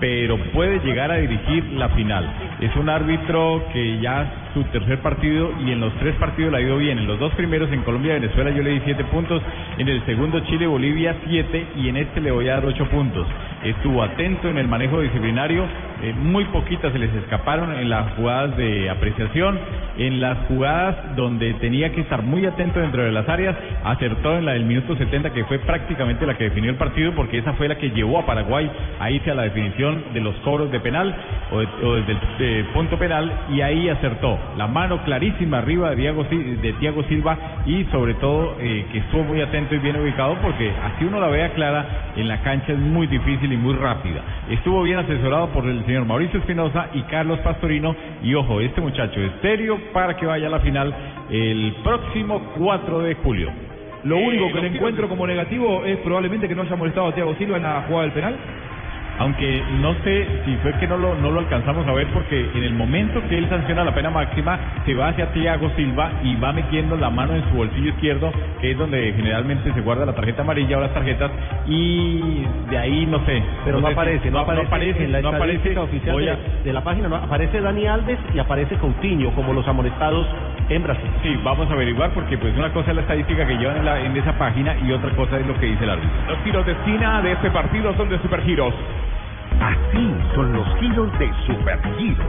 pero 0.02 0.36
puede 0.52 0.80
llegar 0.80 1.10
a 1.10 1.16
dirigir 1.16 1.64
la 1.72 1.88
final. 1.90 2.30
Es 2.60 2.76
un 2.76 2.90
árbitro 2.90 3.64
que 3.72 4.00
ya 4.02 4.30
su 4.56 4.64
tercer 4.72 5.00
partido 5.00 5.52
y 5.64 5.72
en 5.72 5.82
los 5.82 5.94
tres 6.00 6.16
partidos 6.16 6.52
le 6.52 6.58
ha 6.58 6.62
ido 6.62 6.78
bien. 6.78 6.98
En 6.98 7.06
los 7.08 7.20
dos 7.20 7.32
primeros 7.36 7.72
en 7.72 7.82
Colombia 7.82 8.16
y 8.18 8.22
Venezuela 8.22 8.50
yo 8.52 8.64
le 8.64 8.72
di 8.72 8.82
siete 8.86 9.04
puntos, 9.04 9.44
en 9.78 9.88
el 9.88 10.04
segundo 10.06 10.40
Chile 10.40 10.66
Bolivia 10.66 11.16
siete 11.28 11.68
y 11.76 11.90
en 11.90 11.98
este 11.98 12.22
le 12.22 12.32
voy 12.32 12.48
a 12.50 12.54
dar 12.56 12.66
ocho 12.66 12.86
puntos. 12.88 13.28
Estuvo 13.64 14.02
atento 14.02 14.48
en 14.50 14.58
el 14.58 14.68
manejo 14.68 15.02
disciplinario, 15.02 15.66
eh, 16.02 16.14
muy 16.18 16.46
poquitas 16.46 16.92
se 16.94 17.00
les 17.00 17.14
escaparon 17.16 17.74
en 17.74 17.90
las 17.90 18.14
jugadas 18.14 18.56
de 18.58 18.90
apreciación, 18.90 19.60
en 19.98 20.22
las 20.22 20.38
jugadas 20.48 20.96
donde 21.16 21.54
tenía 21.56 21.92
que 21.92 22.02
estar 22.02 22.22
muy 22.22 22.46
atento 22.46 22.80
dentro 22.80 23.04
de 23.04 23.12
las 23.12 23.28
áreas, 23.28 23.56
acertó 23.84 24.38
en 24.38 24.46
la 24.46 24.54
del 24.54 24.66
minuto 24.66 24.96
70 24.96 25.32
que 25.34 25.44
fue 25.46 25.60
prácticamente 25.60 26.26
la 26.26 26.36
que 26.36 26.46
definió 26.46 26.70
el 26.72 26.78
partido 26.78 27.12
porque 27.14 27.40
esa 27.40 27.54
fue 27.54 27.68
la 27.68 27.76
que 27.78 27.90
llevó 27.92 28.20
a 28.20 28.26
Paraguay 28.26 28.70
a 29.00 29.12
irse 29.12 29.32
a 29.32 29.36
la 29.36 29.44
definición 29.44 30.04
de 30.14 30.22
los 30.22 30.36
cobros 30.38 30.72
de 30.72 30.80
penal 30.80 31.14
o, 31.52 31.60
de- 31.60 31.68
o 31.84 31.96
desde 31.96 32.12
el 32.14 32.18
eh, 32.40 32.66
punto 32.74 32.98
penal 32.98 33.32
y 33.52 33.62
ahí 33.62 33.90
acertó. 33.90 34.38
La 34.58 34.68
mano 34.68 35.04
clarísima 35.04 35.58
arriba 35.58 35.90
de 35.90 35.96
Diego, 35.98 36.24
de 36.24 36.74
Thiago 36.80 37.04
Silva 37.04 37.38
y 37.66 37.84
sobre 37.86 38.14
todo 38.16 38.56
eh, 38.60 38.86
que 38.92 39.00
estuvo 39.00 39.24
muy 39.24 39.42
atento 39.42 39.76
y 39.76 39.80
bien 39.80 40.00
ubicado 40.00 40.38
porque 40.42 40.72
así 40.84 41.06
uno 41.06 41.20
la 41.20 41.28
vea 41.28 41.54
clara 41.54 42.14
en 42.16 42.28
la 42.28 42.42
cancha 42.42 42.72
es 42.72 42.80
muy 42.80 43.08
difícil 43.08 43.52
y 43.52 43.58
muy 43.58 43.74
rápida. 43.74 44.22
Estuvo 44.50 44.84
bien 44.84 45.00
asesorado 45.00 45.50
por 45.50 45.66
el 45.66 45.86
señor 45.86 46.06
Mauricio 46.06 46.40
Espinosa 46.40 46.88
y 46.94 47.02
Carlos 47.04 47.40
Pastorino 47.40 47.96
y 48.24 48.34
ojo, 48.34 48.62
este 48.62 48.82
muchacho 48.82 49.20
es 49.20 49.32
serio 49.42 49.78
para 49.94 50.16
que 50.16 50.26
vaya 50.26 50.48
a 50.48 50.52
la 50.52 50.60
final 50.60 50.94
el 51.30 51.76
próximo 51.84 52.54
4 52.58 53.00
de 53.00 53.16
julio. 53.16 53.52
Lo 54.06 54.18
único 54.18 54.54
que 54.54 54.62
le 54.62 54.68
encuentro 54.68 55.10
como 55.10 55.26
negativo 55.26 55.84
es 55.84 55.98
probablemente 55.98 56.48
que 56.48 56.54
no 56.54 56.62
haya 56.62 56.76
molestado 56.76 57.08
a 57.08 57.16
Thiago 57.16 57.36
Silva 57.36 57.58
en 57.58 57.64
la 57.64 57.82
jugada 57.88 58.04
del 58.04 58.12
penal. 58.12 58.36
Aunque 59.18 59.64
no 59.82 59.94
sé 60.04 60.28
si 60.46 60.56
fue 60.58 60.74
que 60.80 60.88
no 60.88 60.98
lo, 60.98 61.16
no 61.16 61.32
lo 61.32 61.40
alcanzamos 61.40 61.88
a 61.88 61.94
ver 61.94 62.08
porque 62.08 62.50
en 62.54 62.64
el 62.64 62.74
momento 62.74 63.22
que 63.30 63.38
él 63.38 63.48
sanciona 63.50 63.84
la 63.84 63.94
pena 63.96 64.10
máxima 64.10 64.60
se 64.86 64.94
va 64.94 65.10
hacia 65.10 65.32
Thiago 65.32 65.70
Silva 65.78 66.12
y 66.24 66.36
va 66.36 66.52
metiendo 66.52 66.98
la 66.98 67.10
mano 67.10 67.34
en 67.36 67.44
su 67.50 67.56
bolsillo 67.56 67.90
izquierdo 67.90 68.32
que 68.60 68.72
es 68.72 68.78
donde 68.78 69.14
generalmente 69.16 69.72
se 69.74 69.82
guarda 69.82 70.06
la 70.06 70.14
tarjeta 70.14 70.42
amarilla 70.42 70.78
o 70.78 70.82
las 70.82 70.94
tarjetas 70.94 71.32
y 71.68 72.44
de 72.70 72.78
ahí 72.78 73.06
no 73.06 73.24
sé. 73.26 73.42
Pero 73.64 73.80
no, 73.80 73.88
sé 73.88 73.94
si- 73.94 74.00
aparece, 74.00 74.32
no, 74.32 74.40
aparece, 74.40 75.04
en 75.06 75.12
la 75.12 75.22
no 75.22 75.30
aparece. 75.30 75.56
estadística 75.58 75.82
oficial 75.82 76.18
de, 76.18 76.38
de 76.64 76.74
la 76.74 76.84
página. 76.84 77.08
No, 77.08 77.16
aparece 77.16 77.62
Dani 77.62 77.86
Alves 77.88 78.20
y 78.34 78.40
aparece 78.40 78.76
Coutinho 78.78 79.32
como 79.32 79.54
los 79.54 79.68
amonestados 79.68 80.28
en 80.70 80.84
Brasil. 80.84 81.10
Sí, 81.24 81.40
vamos 81.44 81.70
a 81.70 81.74
averiguar 81.74 82.12
porque 82.12 82.38
pues 82.38 82.56
una 82.58 82.72
cosa 82.74 82.90
es 82.90 82.96
la 82.96 83.02
estadística 83.04 83.46
que 83.46 83.56
llevan 83.58 83.78
en, 83.78 83.86
la- 83.86 84.02
en 84.02 84.16
esa 84.18 84.34
página 84.38 84.76
y 84.86 84.92
otra 84.92 85.12
cosa 85.12 85.40
es 85.40 85.46
lo 85.48 85.54
que 85.60 85.68
dice 85.68 85.84
el 85.84 85.90
árbitro. 85.92 86.12
Los 86.28 86.44
tiros 86.44 86.66
de 86.66 86.72
esquina 86.74 87.22
de 87.22 87.32
este 87.34 87.50
partido 87.52 87.94
son 87.96 88.10
de 88.10 88.20
supergiros. 88.20 88.74
Así 89.62 90.16
son 90.36 90.54
los 90.54 90.68
giros 90.80 91.12
de 91.20 91.32
Supergiros. 91.46 92.26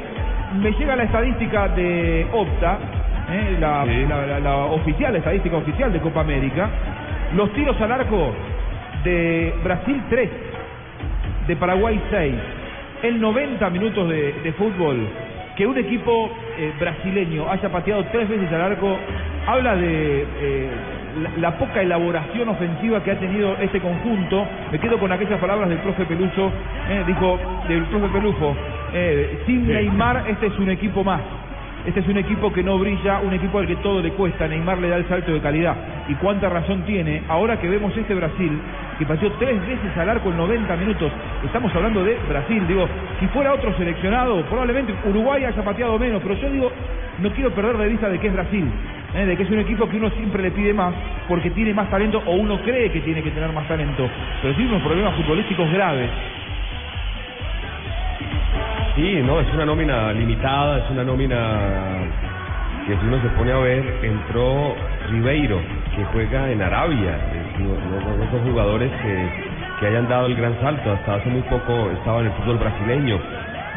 me 0.60 0.72
llega 0.72 0.96
la 0.96 1.04
estadística 1.04 1.68
de 1.68 2.26
Opta, 2.32 2.78
eh, 3.30 3.56
la, 3.60 3.84
la- 3.84 4.26
la- 4.26 4.40
la 4.40 4.56
oficial, 4.56 5.12
la 5.12 5.18
estadística 5.18 5.56
oficial 5.56 5.92
de 5.92 6.00
Copa 6.00 6.20
América. 6.22 6.68
Los 7.36 7.50
tiros 7.54 7.80
al 7.80 7.92
arco 7.92 8.32
de 9.04 9.54
Brasil 9.64 10.02
3, 10.10 10.30
de 11.48 11.56
Paraguay 11.56 12.00
6. 12.10 12.34
En 13.04 13.20
90 13.20 13.70
minutos 13.70 14.08
de, 14.08 14.32
de 14.44 14.52
fútbol, 14.52 15.08
que 15.56 15.66
un 15.66 15.76
equipo 15.78 16.30
eh, 16.58 16.72
brasileño 16.78 17.50
haya 17.50 17.70
pateado 17.70 18.04
tres 18.12 18.28
veces 18.28 18.52
al 18.52 18.60
arco, 18.60 18.96
habla 19.46 19.76
de 19.76 20.26
eh, 20.40 20.68
la, 21.22 21.50
la 21.50 21.58
poca 21.58 21.80
elaboración 21.80 22.48
ofensiva 22.50 23.02
que 23.02 23.12
ha 23.12 23.18
tenido 23.18 23.56
este 23.60 23.80
conjunto. 23.80 24.46
Me 24.70 24.78
quedo 24.78 24.98
con 24.98 25.10
aquellas 25.10 25.40
palabras 25.40 25.68
del 25.68 25.78
profe 25.78 26.04
Peluso, 26.04 26.52
eh, 26.90 27.04
dijo 27.06 27.38
del 27.66 27.84
profe 27.84 28.08
Pelufo, 28.08 28.54
eh, 28.92 29.42
sin 29.46 29.66
Neymar 29.66 30.24
este 30.28 30.46
es 30.48 30.58
un 30.58 30.70
equipo 30.70 31.02
más. 31.02 31.20
Este 31.84 31.98
es 31.98 32.06
un 32.06 32.16
equipo 32.16 32.52
que 32.52 32.62
no 32.62 32.78
brilla, 32.78 33.18
un 33.18 33.32
equipo 33.32 33.58
al 33.58 33.66
que 33.66 33.74
todo 33.76 34.00
le 34.00 34.10
cuesta. 34.12 34.46
Neymar 34.46 34.78
le 34.78 34.88
da 34.88 34.96
el 34.96 35.08
salto 35.08 35.32
de 35.32 35.40
calidad. 35.40 35.74
Y 36.08 36.14
cuánta 36.14 36.48
razón 36.48 36.82
tiene 36.82 37.22
ahora 37.28 37.58
que 37.58 37.68
vemos 37.68 37.96
este 37.96 38.14
Brasil 38.14 38.56
que 38.98 39.04
pateó 39.04 39.32
tres 39.32 39.60
veces 39.66 39.96
al 39.96 40.08
arco 40.08 40.30
en 40.30 40.36
90 40.36 40.76
minutos. 40.76 41.10
Estamos 41.44 41.74
hablando 41.74 42.04
de 42.04 42.16
Brasil. 42.28 42.62
Digo, 42.68 42.86
si 43.18 43.26
fuera 43.28 43.54
otro 43.54 43.76
seleccionado, 43.76 44.44
probablemente 44.44 44.94
Uruguay 45.08 45.44
haya 45.44 45.64
pateado 45.64 45.98
menos. 45.98 46.22
Pero 46.22 46.36
yo 46.36 46.50
digo, 46.50 46.72
no 47.18 47.30
quiero 47.32 47.50
perder 47.50 47.76
de 47.76 47.88
vista 47.88 48.08
de 48.08 48.20
que 48.20 48.28
es 48.28 48.32
Brasil. 48.32 48.70
¿eh? 49.16 49.26
De 49.26 49.36
que 49.36 49.42
es 49.42 49.50
un 49.50 49.58
equipo 49.58 49.88
que 49.88 49.96
uno 49.96 50.08
siempre 50.10 50.40
le 50.40 50.52
pide 50.52 50.72
más 50.72 50.94
porque 51.26 51.50
tiene 51.50 51.74
más 51.74 51.90
talento 51.90 52.22
o 52.26 52.34
uno 52.36 52.60
cree 52.62 52.92
que 52.92 53.00
tiene 53.00 53.24
que 53.24 53.32
tener 53.32 53.52
más 53.52 53.66
talento. 53.66 54.08
Pero 54.40 54.54
tiene 54.54 54.70
unos 54.70 54.82
problemas 54.84 55.16
futbolísticos 55.16 55.68
graves. 55.72 56.10
Sí, 58.94 59.22
no, 59.24 59.40
es 59.40 59.52
una 59.54 59.66
nómina 59.66 60.12
limitada, 60.12 60.80
es 60.84 60.90
una 60.90 61.04
nómina 61.04 62.06
que 62.86 62.98
si 62.98 63.06
uno 63.06 63.20
se 63.22 63.30
pone 63.30 63.52
a 63.52 63.58
ver, 63.58 64.00
entró 64.04 64.76
Ribeiro, 65.08 65.62
que 65.94 66.04
juega 66.06 66.50
en 66.52 66.62
Arabia. 66.62 67.16
Eh, 67.32 67.46
No, 67.58 67.76
no- 68.00 68.16
no 68.18 68.30
son 68.30 68.42
jugadores 68.44 68.92
que, 69.02 69.32
que 69.78 69.86
hayan 69.86 70.08
dado 70.08 70.26
el 70.26 70.36
gran 70.36 70.60
salto, 70.60 70.92
hasta 70.92 71.16
hace 71.16 71.30
muy 71.30 71.42
poco 71.44 71.90
estaba 71.92 72.20
en 72.20 72.26
el 72.28 72.32
fútbol 72.34 72.58
brasileño. 72.58 73.20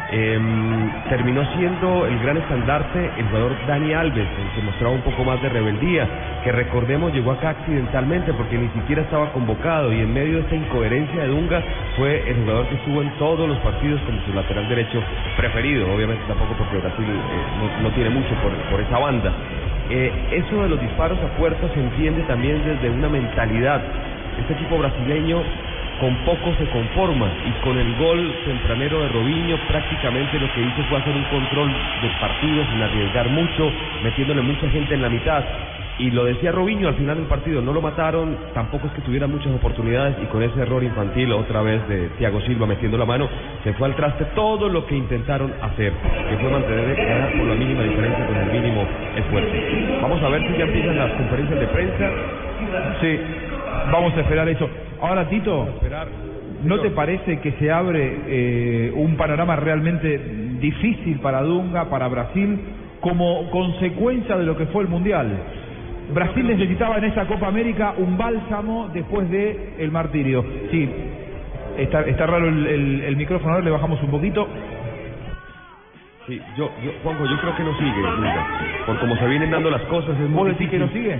Em, 0.08 0.88
terminó 1.08 1.44
siendo 1.56 2.06
el 2.06 2.16
gran 2.20 2.36
estandarte 2.36 3.10
el 3.18 3.26
jugador 3.26 3.56
Dani 3.66 3.92
Alves, 3.92 4.28
el 4.38 4.54
que 4.54 4.62
mostraba 4.62 4.94
un 4.94 5.00
poco 5.00 5.24
más 5.24 5.42
de 5.42 5.48
rebeldía, 5.48 6.06
que 6.44 6.52
recordemos 6.52 7.12
llegó 7.12 7.32
acá 7.32 7.50
accidentalmente 7.50 8.32
porque 8.32 8.56
ni 8.56 8.68
siquiera 8.68 9.02
estaba 9.02 9.32
convocado 9.32 9.92
y 9.92 10.00
en 10.00 10.14
medio 10.14 10.34
de 10.34 10.40
esta 10.42 10.54
incoherencia 10.54 11.22
de 11.22 11.26
Dunga 11.26 11.60
fue 11.96 12.22
el 12.30 12.36
jugador 12.36 12.68
que 12.68 12.76
estuvo 12.76 13.02
en 13.02 13.10
todos 13.18 13.48
los 13.48 13.58
partidos 13.58 14.00
como 14.02 14.20
su 14.22 14.32
lateral 14.32 14.68
derecho 14.68 15.02
preferido, 15.36 15.92
obviamente 15.92 16.22
tampoco 16.28 16.54
porque 16.56 16.76
Brasil 16.76 17.04
eh, 17.04 17.72
no, 17.82 17.88
no 17.88 17.94
tiene 17.96 18.10
mucho 18.10 18.32
por, 18.42 18.52
por 18.70 18.80
esa 18.80 18.98
banda. 18.98 19.32
Eh, 19.90 20.12
eso 20.30 20.62
de 20.62 20.68
los 20.68 20.80
disparos 20.80 21.18
a 21.18 21.36
puerta 21.36 21.68
se 21.74 21.80
entiende 21.80 22.22
también 22.22 22.62
desde 22.64 22.90
una 22.90 23.08
mentalidad. 23.08 23.82
Este 24.38 24.52
equipo 24.52 24.78
brasileño 24.78 25.42
con 26.00 26.14
poco 26.24 26.54
se 26.58 26.66
conforma 26.66 27.28
y 27.46 27.64
con 27.64 27.78
el 27.78 27.94
gol 27.96 28.34
tempranero 28.44 29.00
de 29.00 29.08
Robinho 29.08 29.56
prácticamente 29.68 30.38
lo 30.38 30.52
que 30.52 30.60
hizo 30.60 30.82
fue 30.88 30.98
hacer 30.98 31.14
un 31.14 31.24
control 31.24 31.68
del 32.02 32.10
partido 32.20 32.64
sin 32.70 32.82
arriesgar 32.82 33.28
mucho, 33.30 33.72
metiéndole 34.02 34.42
mucha 34.42 34.68
gente 34.68 34.94
en 34.94 35.02
la 35.02 35.08
mitad. 35.08 35.44
Y 35.98 36.10
lo 36.10 36.24
decía 36.24 36.52
Robinho 36.52 36.88
al 36.88 36.94
final 36.96 37.16
del 37.16 37.24
partido, 37.24 37.62
no 37.62 37.72
lo 37.72 37.80
mataron, 37.80 38.36
tampoco 38.52 38.86
es 38.86 38.92
que 38.92 39.00
tuviera 39.00 39.26
muchas 39.26 39.52
oportunidades 39.54 40.16
y 40.22 40.26
con 40.26 40.42
ese 40.42 40.60
error 40.60 40.84
infantil 40.84 41.32
otra 41.32 41.62
vez 41.62 41.88
de 41.88 42.10
Thiago 42.18 42.42
Silva 42.42 42.66
metiendo 42.66 42.98
la 42.98 43.06
mano, 43.06 43.26
se 43.64 43.72
fue 43.72 43.88
al 43.88 43.94
traste 43.94 44.26
todo 44.34 44.68
lo 44.68 44.84
que 44.84 44.94
intentaron 44.94 45.54
hacer, 45.62 45.92
que 46.28 46.36
fue 46.36 46.50
mantener 46.50 46.94
ganar 46.96 47.32
por 47.32 47.46
la 47.46 47.54
mínima 47.54 47.82
diferencia 47.82 48.26
con 48.26 48.36
el 48.36 48.52
mínimo 48.52 48.84
esfuerzo. 49.16 49.52
Vamos 50.02 50.22
a 50.22 50.28
ver 50.28 50.42
si 50.42 50.58
ya 50.58 50.64
empiezan 50.64 50.98
las 50.98 51.12
conferencias 51.12 51.60
de 51.60 51.66
prensa. 51.68 52.10
Sí, 53.00 53.20
vamos 53.90 54.14
a 54.14 54.20
esperar 54.20 54.48
eso. 54.50 54.68
Ahora, 55.00 55.28
Tito, 55.28 55.68
¿no 56.64 56.80
te 56.80 56.90
parece 56.90 57.38
que 57.40 57.52
se 57.52 57.70
abre 57.70 58.18
eh, 58.28 58.92
un 58.94 59.16
panorama 59.16 59.56
realmente 59.56 60.18
difícil 60.60 61.18
para 61.20 61.42
Dunga, 61.42 61.90
para 61.90 62.08
Brasil, 62.08 62.58
como 63.00 63.50
consecuencia 63.50 64.36
de 64.36 64.44
lo 64.44 64.56
que 64.56 64.66
fue 64.66 64.82
el 64.82 64.88
Mundial. 64.88 65.28
Brasil 66.14 66.46
necesitaba 66.46 66.98
en 66.98 67.04
esta 67.04 67.26
Copa 67.26 67.48
América 67.48 67.94
un 67.98 68.16
bálsamo 68.16 68.88
después 68.94 69.28
de 69.30 69.74
el 69.78 69.90
martirio. 69.90 70.44
Sí, 70.70 70.88
está, 71.78 72.02
está 72.02 72.26
raro 72.26 72.48
el, 72.48 72.66
el- 72.66 73.00
el 73.02 73.16
micrófono, 73.16 73.52
ahora 73.54 73.64
le 73.64 73.70
bajamos 73.70 74.02
un 74.02 74.10
poquito. 74.10 74.46
Sí, 76.26 76.40
yo, 76.56 76.70
yo, 76.84 76.90
Juanjo, 77.04 77.26
yo 77.26 77.38
creo 77.40 77.56
que 77.56 77.62
no 77.62 77.78
sigue, 77.78 78.00
Dunga. 78.16 78.46
Por 78.86 78.98
como 78.98 79.16
se 79.16 79.26
vienen 79.28 79.50
dando 79.50 79.70
las 79.70 79.82
cosas, 79.82 80.10
es 80.18 80.28
muy 80.28 80.30
¿Vos 80.38 80.48
decís 80.48 80.70
que 80.70 80.78
difícil. 80.78 80.80
no 80.80 80.88
sigue? 80.92 81.18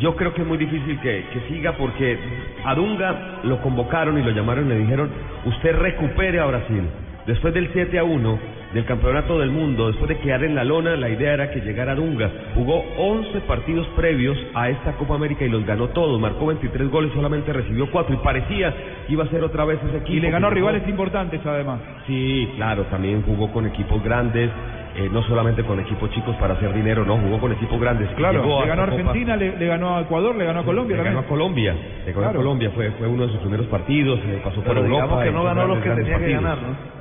Yo 0.00 0.14
creo 0.16 0.34
que 0.34 0.42
es 0.42 0.46
muy 0.46 0.58
difícil 0.58 1.00
que, 1.00 1.24
que 1.32 1.40
siga 1.48 1.72
porque 1.72 2.18
a 2.64 2.74
Dunga 2.74 3.40
lo 3.44 3.60
convocaron 3.62 4.18
y 4.18 4.22
lo 4.22 4.30
llamaron 4.30 4.66
y 4.66 4.68
le 4.68 4.78
dijeron, 4.78 5.10
usted 5.44 5.76
recupere 5.76 6.40
a 6.40 6.46
Brasil. 6.46 6.82
Después 7.26 7.52
del 7.54 7.68
7 7.72 7.98
a 7.98 8.04
1 8.04 8.38
del 8.72 8.84
campeonato 8.84 9.38
del 9.40 9.50
mundo, 9.50 9.88
después 9.88 10.08
de 10.08 10.18
quedar 10.18 10.44
en 10.44 10.54
la 10.54 10.62
lona, 10.62 10.96
la 10.96 11.08
idea 11.08 11.34
era 11.34 11.50
que 11.50 11.60
llegara 11.60 11.96
Dunga. 11.96 12.30
Jugó 12.54 12.84
11 12.98 13.40
partidos 13.40 13.86
previos 13.96 14.38
a 14.54 14.68
esta 14.70 14.92
Copa 14.92 15.14
América 15.16 15.44
y 15.44 15.48
los 15.48 15.66
ganó 15.66 15.88
todos. 15.88 16.20
Marcó 16.20 16.46
23 16.46 16.88
goles, 16.88 17.10
solamente 17.14 17.52
recibió 17.52 17.90
4 17.90 18.14
y 18.14 18.18
parecía 18.18 18.72
que 19.06 19.12
iba 19.12 19.24
a 19.24 19.28
ser 19.28 19.42
otra 19.42 19.64
vez 19.64 19.80
ese 19.88 19.96
equipo. 19.98 20.12
Y 20.12 20.20
le 20.20 20.30
ganó 20.30 20.46
a 20.46 20.50
rivales 20.50 20.86
importantes 20.88 21.40
además. 21.44 21.80
Sí, 22.06 22.48
claro, 22.54 22.84
también 22.84 23.22
jugó 23.22 23.50
con 23.50 23.66
equipos 23.66 24.02
grandes, 24.04 24.48
eh, 24.96 25.08
no 25.10 25.22
solamente 25.24 25.64
con 25.64 25.80
equipos 25.80 26.08
chicos 26.10 26.36
para 26.36 26.54
hacer 26.54 26.72
dinero, 26.74 27.04
no, 27.04 27.16
jugó 27.18 27.40
con 27.40 27.52
equipos 27.52 27.80
grandes. 27.80 28.08
Claro, 28.10 28.42
Llegó 28.42 28.60
le 28.62 28.68
ganó 28.68 28.82
a 28.82 28.84
Argentina, 28.84 29.36
le, 29.36 29.56
le 29.56 29.66
ganó 29.66 29.96
a 29.96 30.00
Ecuador, 30.02 30.36
le 30.36 30.44
ganó 30.44 30.60
a 30.60 30.64
Colombia 30.64 30.96
le 30.96 31.02
ganó 31.02 31.18
a 31.18 31.22
también. 31.22 31.28
Colombia, 31.38 31.74
le 32.06 32.12
ganó 32.12 32.28
a. 32.28 32.32
Colombia, 32.34 32.70
fue, 32.72 32.90
fue 32.92 33.08
uno 33.08 33.26
de 33.26 33.32
sus 33.32 33.40
primeros 33.40 33.66
partidos, 33.66 34.20
eh, 34.26 34.40
pasó 34.44 34.56
por 34.56 34.64
Pero 34.74 34.80
Europa. 34.86 35.02
digamos 35.02 35.24
que 35.24 35.30
no 35.32 35.42
ganó 35.44 35.66
los 35.66 35.78
que 35.82 35.90
tenía 35.90 36.18
que 36.18 36.32
ganar, 36.32 36.58
¿no? 36.58 36.95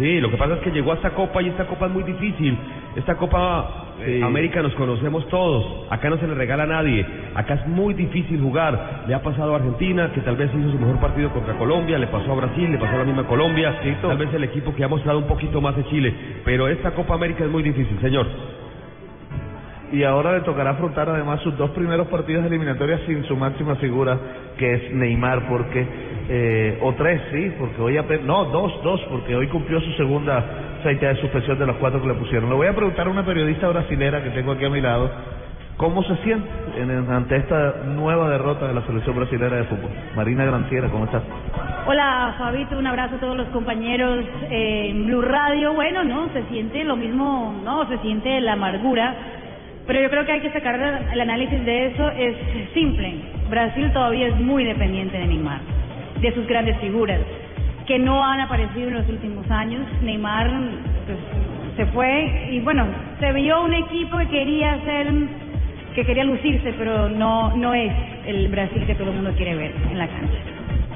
Sí, 0.00 0.18
lo 0.20 0.30
que 0.30 0.36
pasa 0.38 0.54
es 0.54 0.60
que 0.60 0.70
llegó 0.70 0.92
a 0.92 0.94
esta 0.94 1.10
copa 1.10 1.42
y 1.42 1.48
esta 1.48 1.66
copa 1.66 1.86
es 1.86 1.92
muy 1.92 2.02
difícil. 2.02 2.56
Esta 2.96 3.16
copa 3.16 3.86
eh, 4.00 4.16
Sí. 4.16 4.22
América 4.22 4.62
nos 4.62 4.74
conocemos 4.74 5.28
todos. 5.28 5.86
Acá 5.90 6.08
no 6.08 6.16
se 6.16 6.26
le 6.26 6.34
regala 6.34 6.62
a 6.62 6.66
nadie. 6.66 7.04
Acá 7.34 7.54
es 7.54 7.66
muy 7.66 7.92
difícil 7.92 8.40
jugar. 8.40 9.04
Le 9.06 9.14
ha 9.14 9.22
pasado 9.22 9.52
a 9.52 9.56
Argentina, 9.56 10.10
que 10.14 10.22
tal 10.22 10.36
vez 10.36 10.50
hizo 10.54 10.70
su 10.70 10.78
mejor 10.78 10.98
partido 11.00 11.28
contra 11.30 11.54
Colombia, 11.58 11.98
le 11.98 12.06
pasó 12.06 12.32
a 12.32 12.34
Brasil, 12.34 12.72
le 12.72 12.78
pasó 12.78 12.94
a 12.94 12.98
la 12.98 13.04
misma 13.04 13.24
Colombia. 13.24 13.78
Tal 14.00 14.16
vez 14.16 14.32
el 14.32 14.44
equipo 14.44 14.74
que 14.74 14.84
ha 14.84 14.88
mostrado 14.88 15.18
un 15.18 15.26
poquito 15.26 15.60
más 15.60 15.76
de 15.76 15.84
Chile. 15.84 16.14
Pero 16.46 16.66
esta 16.68 16.92
Copa 16.92 17.14
América 17.14 17.44
es 17.44 17.50
muy 17.50 17.62
difícil, 17.62 18.00
señor. 18.00 18.26
Y 19.92 20.04
ahora 20.04 20.32
le 20.34 20.42
tocará 20.42 20.70
afrontar 20.70 21.08
además 21.08 21.40
sus 21.42 21.56
dos 21.58 21.70
primeros 21.70 22.06
partidos 22.06 22.42
de 22.44 22.48
eliminatoria 22.48 23.00
sin 23.06 23.24
su 23.24 23.36
máxima 23.36 23.74
figura, 23.76 24.16
que 24.56 24.72
es 24.74 24.94
Neymar, 24.94 25.48
porque, 25.48 25.84
eh, 26.28 26.78
o 26.82 26.92
tres, 26.94 27.20
sí, 27.32 27.52
porque 27.58 27.80
hoy 27.80 27.98
no, 28.24 28.44
dos, 28.46 28.82
dos, 28.82 29.00
porque 29.10 29.34
hoy 29.34 29.46
cumplió 29.48 29.80
su 29.80 29.92
segunda 29.92 30.44
fecha 30.82 31.08
de 31.08 31.16
suspensión 31.16 31.58
de 31.58 31.66
los 31.66 31.76
cuatro 31.76 32.00
que 32.00 32.08
le 32.08 32.14
pusieron. 32.14 32.48
Le 32.50 32.56
voy 32.56 32.66
a 32.68 32.74
preguntar 32.74 33.06
a 33.06 33.10
una 33.10 33.24
periodista 33.24 33.68
brasilera 33.68 34.22
que 34.22 34.30
tengo 34.30 34.52
aquí 34.52 34.64
a 34.64 34.70
mi 34.70 34.80
lado, 34.80 35.10
¿cómo 35.76 36.02
se 36.04 36.16
siente 36.18 36.48
en- 36.78 36.90
ante 37.10 37.36
esta 37.36 37.82
nueva 37.86 38.30
derrota 38.30 38.68
de 38.68 38.74
la 38.74 38.82
selección 38.82 39.16
brasilera 39.16 39.56
de 39.56 39.64
fútbol? 39.64 39.90
Marina 40.16 40.44
Granciera, 40.44 40.88
¿cómo 40.88 41.04
estás? 41.06 41.22
Hola 41.86 42.34
Fabito, 42.38 42.78
un 42.78 42.86
abrazo 42.86 43.16
a 43.16 43.20
todos 43.20 43.36
los 43.36 43.48
compañeros 43.48 44.24
eh, 44.50 44.88
en 44.90 45.06
Blue 45.06 45.22
Radio. 45.22 45.72
Bueno, 45.72 46.04
no, 46.04 46.28
se 46.32 46.42
siente 46.44 46.84
lo 46.84 46.96
mismo, 46.96 47.54
no, 47.64 47.88
se 47.88 47.98
siente 47.98 48.40
la 48.40 48.52
amargura, 48.52 49.14
pero 49.86 50.00
yo 50.00 50.10
creo 50.10 50.24
que 50.26 50.32
hay 50.32 50.40
que 50.40 50.52
sacar 50.52 50.78
el 51.12 51.20
análisis 51.20 51.64
de 51.64 51.86
eso. 51.86 52.08
Es 52.10 52.36
simple. 52.74 53.14
Brasil 53.48 53.90
todavía 53.92 54.28
es 54.28 54.36
muy 54.38 54.62
dependiente 54.62 55.18
de 55.18 55.26
Neymar, 55.26 55.58
de 56.20 56.32
sus 56.34 56.46
grandes 56.46 56.76
figuras, 56.78 57.18
que 57.86 57.98
no 57.98 58.24
han 58.24 58.40
aparecido 58.40 58.88
en 58.88 58.94
los 58.94 59.08
últimos 59.08 59.50
años. 59.50 59.82
Neymar 60.02 60.48
pues, 61.06 61.18
se 61.76 61.86
fue 61.86 62.48
y 62.52 62.60
bueno, 62.60 62.86
se 63.18 63.32
vio 63.32 63.62
un 63.64 63.72
equipo 63.72 64.18
que 64.18 64.28
quería 64.28 64.78
ser 64.84 65.06
que 65.94 66.04
quería 66.04 66.24
lucirse, 66.24 66.72
pero 66.78 67.08
no 67.08 67.56
no 67.56 67.74
es 67.74 67.92
el 68.26 68.48
Brasil 68.48 68.84
que 68.86 68.94
todo 68.94 69.08
el 69.10 69.16
mundo 69.16 69.32
quiere 69.36 69.56
ver 69.56 69.74
en 69.90 69.98
la 69.98 70.06
cancha. 70.06 70.38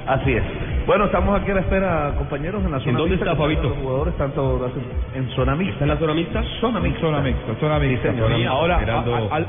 Así 0.07 0.33
es. 0.33 0.43
Bueno, 0.85 1.05
estamos 1.05 1.41
aquí 1.41 1.49
a 1.49 1.55
la 1.55 1.61
espera, 1.61 2.13
compañeros, 2.15 2.63
en 2.63 2.71
la 2.71 2.79
zona 2.79 2.99
dónde 2.99 3.15
mixta, 3.15 3.31
está, 3.31 3.41
Fabito? 3.41 3.63
Los 3.69 3.77
jugadores 3.79 4.15
tanto 4.17 4.71
en 5.15 5.29
zona 5.31 5.55
mixta. 5.55 5.73
¿Está 5.73 5.85
en 5.85 5.89
la 5.89 5.97
zona 5.97 6.13
mixta? 6.13 6.43
Zona 6.61 6.79
mixta. 6.79 7.01
Zona 7.01 7.19
mixta, 7.21 7.55
zona 7.59 7.79
mixta. 7.79 8.11
Sí, 8.11 8.15
señor. 8.19 8.47
Ahora, 8.47 8.75
Esperando- 8.75 9.15
a- 9.15 9.17
al- 9.17 9.27
al- 9.31 9.47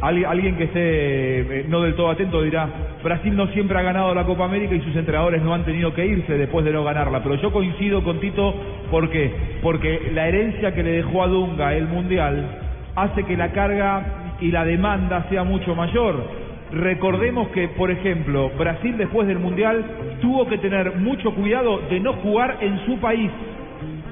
alguien 0.00 0.56
que 0.56 0.64
esté 0.64 1.60
eh, 1.60 1.66
no 1.68 1.80
del 1.82 1.94
todo 1.94 2.10
atento 2.10 2.42
dirá, 2.42 2.68
Brasil 3.02 3.34
no 3.34 3.46
siempre 3.48 3.78
ha 3.78 3.82
ganado 3.82 4.14
la 4.14 4.24
Copa 4.24 4.44
América 4.44 4.74
y 4.74 4.80
sus 4.80 4.94
entrenadores 4.96 5.42
no 5.42 5.54
han 5.54 5.64
tenido 5.64 5.94
que 5.94 6.06
irse 6.06 6.36
después 6.36 6.64
de 6.64 6.72
no 6.72 6.84
ganarla. 6.84 7.22
Pero 7.22 7.36
yo 7.36 7.52
coincido 7.52 8.02
con 8.04 8.20
Tito, 8.20 8.54
¿por 8.90 9.08
qué? 9.10 9.32
Porque 9.62 10.10
la 10.14 10.28
herencia 10.28 10.74
que 10.74 10.82
le 10.82 10.90
dejó 10.90 11.22
a 11.22 11.28
Dunga 11.28 11.74
el 11.74 11.88
Mundial 11.88 12.46
hace 12.94 13.24
que 13.24 13.36
la 13.36 13.52
carga 13.52 14.34
y 14.40 14.50
la 14.50 14.64
demanda 14.64 15.26
sea 15.30 15.44
mucho 15.44 15.74
mayor. 15.74 16.46
Recordemos 16.72 17.48
que, 17.48 17.68
por 17.68 17.90
ejemplo, 17.90 18.50
Brasil 18.58 18.96
después 18.98 19.28
del 19.28 19.38
Mundial 19.38 19.84
tuvo 20.20 20.46
que 20.46 20.58
tener 20.58 20.96
mucho 20.96 21.32
cuidado 21.34 21.80
de 21.88 22.00
no 22.00 22.14
jugar 22.14 22.58
en 22.60 22.84
su 22.86 22.98
país. 22.98 23.30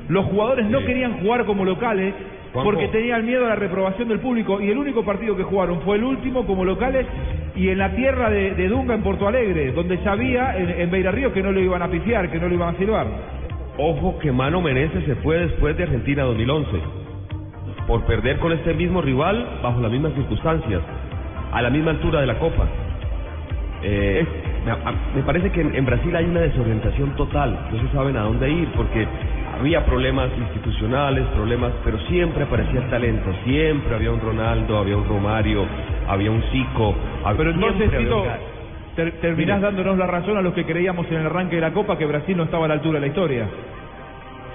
Los 0.08 0.26
jugadores 0.26 0.66
no 0.66 0.80
querían 0.84 1.20
jugar 1.20 1.44
como 1.46 1.64
locales 1.64 2.14
Juanjo. 2.54 2.70
porque 2.70 2.88
tenían 2.88 3.26
miedo 3.26 3.44
a 3.44 3.50
la 3.50 3.56
reprobación 3.56 4.08
del 4.08 4.20
público 4.20 4.60
y 4.60 4.70
el 4.70 4.78
único 4.78 5.04
partido 5.04 5.36
que 5.36 5.42
jugaron 5.42 5.82
fue 5.82 5.96
el 5.96 6.04
último 6.04 6.46
como 6.46 6.64
locales 6.64 7.06
y 7.54 7.68
en 7.68 7.78
la 7.78 7.94
tierra 7.94 8.30
de, 8.30 8.54
de 8.54 8.68
Dunga 8.68 8.94
en 8.94 9.02
Porto 9.02 9.28
Alegre, 9.28 9.72
donde 9.72 9.98
sabía 9.98 10.56
en, 10.56 10.70
en 10.70 10.90
Beira 10.90 11.10
Río 11.10 11.32
que 11.32 11.42
no 11.42 11.52
lo 11.52 11.60
iban 11.60 11.82
a 11.82 11.90
pifiar, 11.90 12.30
que 12.30 12.38
no 12.38 12.48
lo 12.48 12.54
iban 12.54 12.74
a 12.74 12.78
silbar. 12.78 13.06
Ojo 13.76 14.18
que 14.20 14.32
Mano 14.32 14.62
Menezes 14.62 15.04
se 15.04 15.16
fue 15.16 15.38
después 15.38 15.76
de 15.76 15.82
Argentina 15.82 16.22
2011 16.22 16.70
por 17.86 18.04
perder 18.04 18.38
con 18.38 18.52
este 18.52 18.72
mismo 18.72 19.02
rival 19.02 19.58
bajo 19.62 19.80
las 19.80 19.90
mismas 19.90 20.14
circunstancias, 20.14 20.80
a 21.52 21.60
la 21.60 21.70
misma 21.70 21.90
altura 21.90 22.20
de 22.20 22.26
la 22.26 22.38
Copa. 22.38 22.66
Eh, 23.82 24.24
me 25.14 25.22
parece 25.22 25.50
que 25.50 25.60
en, 25.60 25.74
en 25.74 25.84
Brasil 25.84 26.14
hay 26.16 26.24
una 26.24 26.40
desorientación 26.40 27.14
total, 27.16 27.68
no 27.70 27.80
se 27.80 27.94
saben 27.94 28.16
a 28.16 28.22
dónde 28.22 28.50
ir 28.50 28.68
porque 28.74 29.06
había 29.58 29.84
problemas 29.84 30.30
institucionales, 30.38 31.24
problemas, 31.28 31.72
pero 31.84 31.98
siempre 32.08 32.44
aparecía 32.44 32.80
el 32.80 32.90
talento, 32.90 33.30
siempre 33.44 33.94
había 33.94 34.10
un 34.12 34.20
Ronaldo, 34.20 34.78
había 34.78 34.96
un 34.96 35.06
Romario, 35.08 35.64
había 36.08 36.30
un 36.30 36.42
Zico, 36.52 36.94
hab- 37.24 37.36
Pero 37.36 37.50
entonces, 37.50 37.88
había 37.88 37.98
Tito, 38.00 38.22
un- 38.22 38.28
ter- 38.96 39.12
terminás 39.20 39.60
dándonos 39.60 39.98
la 39.98 40.06
razón 40.06 40.36
a 40.36 40.42
los 40.42 40.54
que 40.54 40.64
creíamos 40.64 41.06
en 41.10 41.18
el 41.20 41.26
arranque 41.26 41.56
de 41.56 41.62
la 41.62 41.72
Copa 41.72 41.96
que 41.98 42.06
Brasil 42.06 42.36
no 42.36 42.44
estaba 42.44 42.64
a 42.66 42.68
la 42.68 42.74
altura 42.74 42.94
de 42.96 43.00
la 43.02 43.06
historia. 43.08 43.46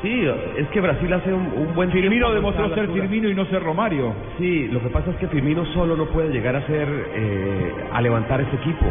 Sí, 0.01 0.25
es 0.57 0.67
que 0.69 0.79
Brasil 0.79 1.11
hace 1.11 1.33
un, 1.33 1.51
un 1.57 1.75
buen 1.75 1.91
Firmino 1.91 2.31
demostró 2.31 2.73
ser. 2.73 2.87
Firmino 2.89 3.27
y 3.27 3.35
no 3.35 3.43
ser 3.47 3.61
Romario. 3.61 4.13
Sí, 4.37 4.69
lo 4.69 4.81
que 4.81 4.87
pasa 4.87 5.11
es 5.11 5.17
que 5.17 5.27
Firmino 5.27 5.65
solo 5.73 5.97
no 5.97 6.05
puede 6.05 6.29
llegar 6.29 6.55
a 6.55 6.61
ser 6.67 6.87
eh, 7.15 7.73
a 7.91 8.01
levantar 8.01 8.39
ese 8.39 8.55
equipo, 8.55 8.85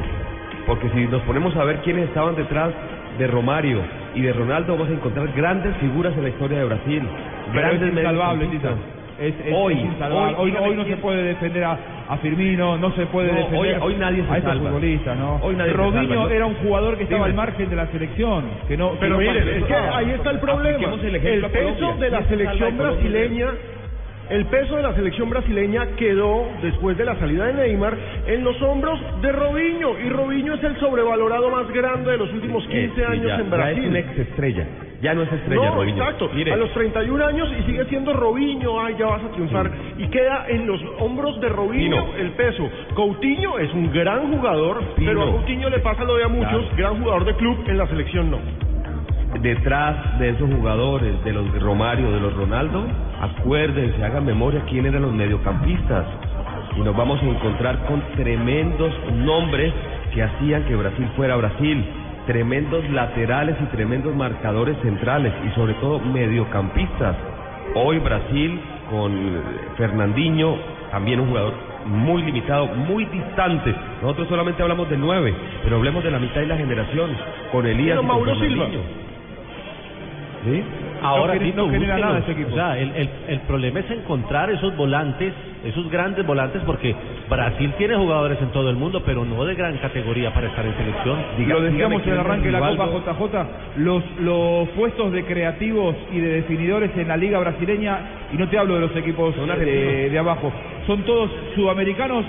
porque 0.67 0.91
si 0.91 1.07
nos 1.07 1.23
ponemos 1.23 1.57
a 1.57 1.65
ver 1.65 1.79
quiénes 1.79 2.09
estaban 2.09 2.37
detrás 2.37 2.75
de 3.17 3.27
Romario 3.27 3.81
y 4.15 4.21
de 4.23 4.33
Ronaldo, 4.33 4.73
vamos 4.75 4.89
a 4.91 4.93
encontrar 4.93 5.29
grandes 5.35 5.75
figuras 5.77 6.15
en 6.17 6.23
la 6.25 6.29
historia 6.31 6.59
de 6.59 6.65
Brasil. 6.65 7.03
Pero 7.47 7.53
grandes 7.61 7.83
es 7.83 7.97
insalvable, 7.97 8.47
mediocampistas. 8.47 8.75
Tito. 8.75 8.99
Es, 9.19 9.35
es- 9.47 9.53
hoy, 9.53 9.73
es. 9.75 10.37
Hoy, 10.39 10.55
hoy 10.61 10.77
no 10.77 10.85
se 10.85 10.97
puede 10.99 11.23
defender 11.25 11.65
a, 11.65 11.77
a 12.09 12.17
Firmino, 12.19 12.79
no 12.79 12.93
se 12.93 13.05
puede 13.07 13.33
No, 13.33 13.39
defender 13.39 13.59
hoy- 13.77 13.83
hoy 13.83 13.97
nadie 13.97 14.23
se 14.25 14.33
a 14.33 14.43
salva. 14.43 14.71
futbolistas, 14.71 15.19
¿no? 15.19 15.41
Hoy 15.43 15.57
nadie 15.57 15.73
se 15.73 15.77
Robinho 15.77 16.29
era 16.31 16.47
un 16.47 16.55
jugador 16.55 16.97
que 16.97 17.03
estaba 17.03 17.27
Dime. 17.27 17.31
al 17.41 17.47
margen 17.47 17.69
de 17.71 17.75
la 17.77 17.87
selección, 17.89 18.45
que 18.69 18.77
no. 18.77 18.93
Pero 19.01 19.15
no 19.15 19.19
miren, 19.19 19.37
es 19.37 19.45
que 19.45 19.51
participaba. 19.61 19.99
ahí 19.99 20.11
está 20.11 20.31
el 20.31 20.39
problema. 20.39 20.79
El 20.95 21.01
peso 21.01 21.01
de 21.01 21.11
la 21.13 21.19
¿Quién 21.19 21.49
se 21.49 21.99
salva 22.09 22.29
selección 22.29 22.79
brasileña, 22.79 23.47
el 24.31 24.45
peso 24.47 24.77
de 24.77 24.83
la 24.83 24.95
selección 24.95 25.31
brasileña 25.31 25.87
quedó 25.97 26.47
después 26.63 26.97
de 26.99 27.05
la 27.05 27.17
salida 27.19 27.47
de 27.47 27.55
Neymar 27.55 27.97
en 28.27 28.45
los 28.45 28.61
hombros 28.63 29.01
de 29.23 29.33
Robinho 29.33 29.99
y 29.99 30.09
Robinho 30.11 30.55
es 30.55 30.65
el 30.65 30.77
sobrevalorado 30.79 31.51
más 31.51 31.67
grande 31.73 32.11
de 32.13 32.19
los 32.19 32.31
últimos 32.33 32.63
15 32.67 33.01
Eh, 33.01 33.05
años 33.07 33.27
ya- 33.27 33.35
en 33.37 33.39
Ya 33.39 33.45
es 33.45 33.51
Brasil. 33.51 33.87
una 33.89 33.99
ex 34.01 34.19
estrella, 34.19 34.67
ya 35.01 35.15
no 35.15 35.23
es 35.23 35.33
estrella 35.33 35.65
no, 35.71 35.75
Robinho. 35.77 35.97
exacto. 36.03 36.31
Mire, 36.35 36.53
A 36.53 36.57
los 36.57 36.71
31 36.75 37.23
años 37.23 37.49
y 37.59 37.63
sigue 37.65 37.85
siendo 37.87 38.13
Robinho, 38.13 38.81
ay, 38.85 38.97
ya 38.99 39.07
vas 39.07 39.25
a 39.25 39.29
triunfar. 39.33 39.71
Y 39.97 40.07
queda 40.09 40.45
en 40.49 40.67
los 40.67 40.81
hombros 40.99 41.41
de 41.41 41.49
Robinho 41.49 42.05
Pino. 42.05 42.17
el 42.19 42.31
peso. 42.33 42.69
Coutinho 42.95 43.59
es 43.59 43.73
un 43.73 43.91
gran 43.93 44.31
jugador, 44.31 44.81
Pino. 44.97 45.11
pero 45.11 45.23
a 45.23 45.31
Coutinho 45.33 45.71
le 45.71 45.79
pasa 45.79 46.05
lo 46.05 46.17
de 46.17 46.25
a 46.25 46.29
muchos, 46.29 46.51
Claro. 46.67 46.77
gran 46.77 46.99
jugador 47.03 47.25
de 47.25 47.35
club, 47.35 47.65
en 47.67 47.79
la 47.79 47.87
selección 47.87 48.31
no. 48.31 48.39
Detrás 49.43 50.19
de 50.19 50.31
esos 50.31 50.53
jugadores, 50.53 51.23
de 51.25 51.33
los 51.33 51.61
Romario, 51.61 52.11
de 52.11 52.21
los 52.21 52.35
Ronaldo, 52.35 52.85
acuérdense, 53.21 54.03
hagan 54.05 54.25
memoria 54.25 54.63
quién 54.69 54.87
eran 54.87 55.03
los 55.03 55.13
mediocampistas. 55.13 56.07
Y 56.77 56.81
nos 56.81 56.97
vamos 56.97 57.21
a 57.23 57.27
encontrar 57.27 57.85
con 57.87 58.01
tremendos 58.17 58.93
nombres 59.13 59.73
que 60.15 60.23
hacían 60.23 60.65
que 60.65 60.77
Brasil 60.77 61.09
fuera 61.17 61.37
Brasil. 61.37 61.85
Tremendos 62.27 62.89
laterales 62.91 63.57
y 63.63 63.65
tremendos 63.75 64.15
marcadores 64.15 64.77
centrales 64.83 65.33
y 65.47 65.55
sobre 65.55 65.75
todo 65.75 65.99
mediocampistas. 65.99 67.17
Hoy 67.75 67.99
Brasil 67.99 68.61
con 68.91 69.13
Fernandinho, 69.77 70.57
también 70.91 71.21
un 71.21 71.29
jugador 71.29 71.55
muy 71.87 72.23
limitado, 72.23 72.67
muy 72.67 73.05
distante. 73.07 73.75
Nosotros 74.03 74.29
solamente 74.29 74.63
hablamos 74.63 74.89
de 74.91 74.97
nueve, 74.97 75.35
pero 75.63 75.77
hablemos 75.77 76.05
de 76.05 76.11
la 76.11 76.19
mitad 76.19 76.41
de 76.41 76.47
la 76.47 76.57
generación, 76.57 77.11
con 77.51 77.67
Elías 77.67 77.99
Pero 77.99 78.03
y 78.03 78.07
con 78.07 78.07
Mauro 78.07 78.35
Silva. 78.41 78.67
¿Sí? 80.49 80.63
Ahora 81.03 81.35
no, 81.35 81.41
sí, 81.41 81.53
no 81.79 81.99
nada 81.99 82.19
equipo. 82.27 82.51
O 82.51 82.55
sea, 82.55 82.79
el, 82.79 82.91
el, 82.95 83.09
el 83.29 83.41
problema 83.41 83.81
es 83.81 83.91
encontrar 83.91 84.51
esos 84.51 84.77
volantes, 84.77 85.33
esos 85.65 85.89
grandes 85.91 86.27
volantes, 86.27 86.63
porque 86.67 86.95
Brasil 87.29 87.73
tiene 87.79 87.97
jugadores 87.97 88.41
en 88.41 88.49
todo 88.49 88.71
el 88.71 88.77
mundo, 88.77 89.03
pero 89.05 89.25
no 89.25 89.45
de 89.45 89.55
gran 89.55 89.77
categoría 89.79 90.33
para 90.33 90.49
estar 90.49 90.65
en 90.67 90.77
selección. 90.77 91.19
Lo 91.47 91.61
decíamos 91.61 92.03
en 92.05 92.13
el 92.13 92.19
arranque 92.21 92.47
de 92.47 92.53
la. 92.53 92.77
Copa 92.77 92.87
JJ, 92.87 93.79
los, 93.79 94.03
los 94.21 94.69
puestos 94.71 95.13
de 95.13 95.25
creativos 95.25 95.95
y 96.13 96.19
de 96.19 96.29
definidores 96.29 96.91
en 96.97 97.09
la 97.09 97.17
liga 97.17 97.39
brasileña, 97.39 97.99
y 98.33 98.37
no 98.37 98.49
te 98.49 98.59
hablo 98.59 98.75
de 98.75 98.81
los 98.81 98.97
equipos 98.97 99.35
de, 99.37 100.11
de 100.11 100.19
abajo, 100.19 100.53
son 100.87 101.03
todos 101.03 101.31
sudamericanos 101.55 102.25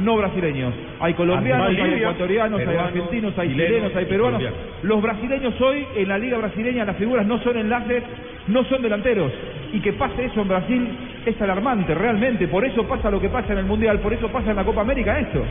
no 0.00 0.16
brasileños. 0.16 0.74
Hay 1.00 1.14
colombianos, 1.14 1.68
hay 1.68 1.94
ecuatorianos, 1.94 2.60
hay 2.60 2.76
argentinos, 2.76 3.38
hay 3.38 3.48
chilenos 3.48 3.70
chilenos, 3.70 3.96
hay 3.96 4.04
peruanos. 4.06 4.42
Los 4.82 5.02
brasileños 5.02 5.60
hoy 5.60 5.86
en 5.96 6.08
la 6.08 6.18
liga 6.18 6.38
brasileña 6.38 6.84
las 6.84 6.96
figuras 6.96 7.26
no 7.26 7.38
son 7.42 7.56
enlaces, 7.56 8.02
no 8.48 8.64
son 8.64 8.82
delanteros. 8.82 9.32
Y 9.72 9.80
que 9.80 9.92
pase 9.92 10.24
eso 10.24 10.42
en 10.42 10.48
Brasil 10.48 10.88
es 11.24 11.40
alarmante, 11.40 11.94
realmente. 11.94 12.48
Por 12.48 12.64
eso 12.64 12.86
pasa 12.86 13.10
lo 13.10 13.20
que 13.20 13.28
pasa 13.28 13.52
en 13.52 13.60
el 13.60 13.66
Mundial, 13.66 14.00
por 14.00 14.12
eso 14.12 14.28
pasa 14.28 14.50
en 14.50 14.56
la 14.56 14.64
Copa 14.64 14.80
América 14.80 15.18
esto. 15.18 15.42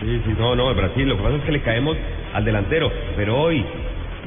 Sí, 0.00 0.20
sí, 0.24 0.34
no, 0.38 0.54
no, 0.54 0.74
Brasil, 0.74 1.08
lo 1.08 1.16
que 1.16 1.22
pasa 1.22 1.36
es 1.36 1.42
que 1.42 1.52
le 1.52 1.60
caemos 1.60 1.96
al 2.32 2.44
delantero, 2.44 2.90
pero 3.16 3.38
hoy, 3.38 3.64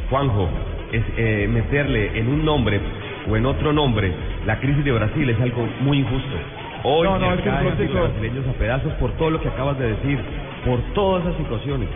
Juanjo, 0.09 0.47
es 0.91 1.03
eh, 1.17 1.47
meterle 1.51 2.11
en 2.19 2.27
un 2.27 2.45
nombre 2.45 2.79
o 3.27 3.35
en 3.35 3.45
otro 3.45 3.73
nombre 3.73 4.11
la 4.45 4.59
crisis 4.59 4.83
de 4.85 4.91
Brasil 4.91 5.29
es 5.29 5.39
algo 5.41 5.67
muy 5.81 5.99
injusto. 5.99 6.37
Hoy 6.83 7.07
No, 7.07 7.17
no, 7.17 7.27
se 7.27 7.33
es 7.33 7.39
un 7.39 7.51
caen 7.51 7.65
los 7.65 7.73
proceso- 7.75 8.01
brasileños 8.01 8.47
a 8.47 8.53
pedazos 8.59 8.93
por 8.95 9.11
todo 9.13 9.29
lo 9.29 9.41
que 9.41 9.47
acabas 9.47 9.77
de 9.79 9.89
decir, 9.95 10.19
por 10.65 10.79
todas 10.93 11.23
esas 11.23 11.37
situaciones. 11.37 11.87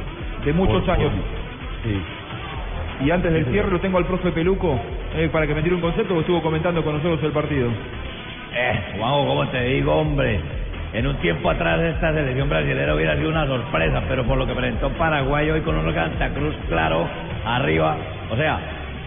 De 0.45 0.54
muchos 0.54 0.82
Por- 0.84 0.91
años. 0.91 1.12
por- 1.12 1.91
sí. 1.91 2.02
Y 3.06 3.12
antes 3.12 3.32
del 3.34 3.45
cierre 3.47 3.69
lo 3.69 3.80
tengo 3.80 3.97
al 3.97 4.06
profe 4.06 4.32
Peluco 4.32 4.80
eh, 5.15 5.30
para 5.32 5.45
que 5.45 5.54
me 5.54 5.62
tire 5.62 5.76
un 5.76 5.82
concepto 5.82 6.13
que 6.13 6.19
estuvo 6.21 6.41
comentando 6.41 6.84
con 6.84 6.93
nosotros 6.95 7.21
el 7.23 7.32
partido. 7.32 7.69
Eh, 8.56 8.95
Juanjo, 8.97 9.28
¿cómo 9.28 9.47
te 9.50 9.62
digo, 9.65 9.93
hombre? 9.95 10.39
En 10.93 11.06
un 11.06 11.15
tiempo 11.17 11.50
atrás 11.50 11.80
esta 11.82 12.13
selección 12.13 12.50
brasileña 12.50 12.93
hubiera 12.95 13.15
sido 13.17 13.30
una 13.30 13.45
sorpresa, 13.45 14.02
pero 14.08 14.23
por 14.23 14.38
lo 14.38 14.47
que 14.47 14.54
presentó 14.54 14.89
Paraguay 14.91 15.50
hoy 15.50 15.62
con 15.62 15.76
un 15.76 15.93
Santa 15.93 16.30
Cruz 16.30 16.56
claro 16.69 17.06
arriba, 17.45 17.97
o 18.32 18.36
sea, 18.38 18.58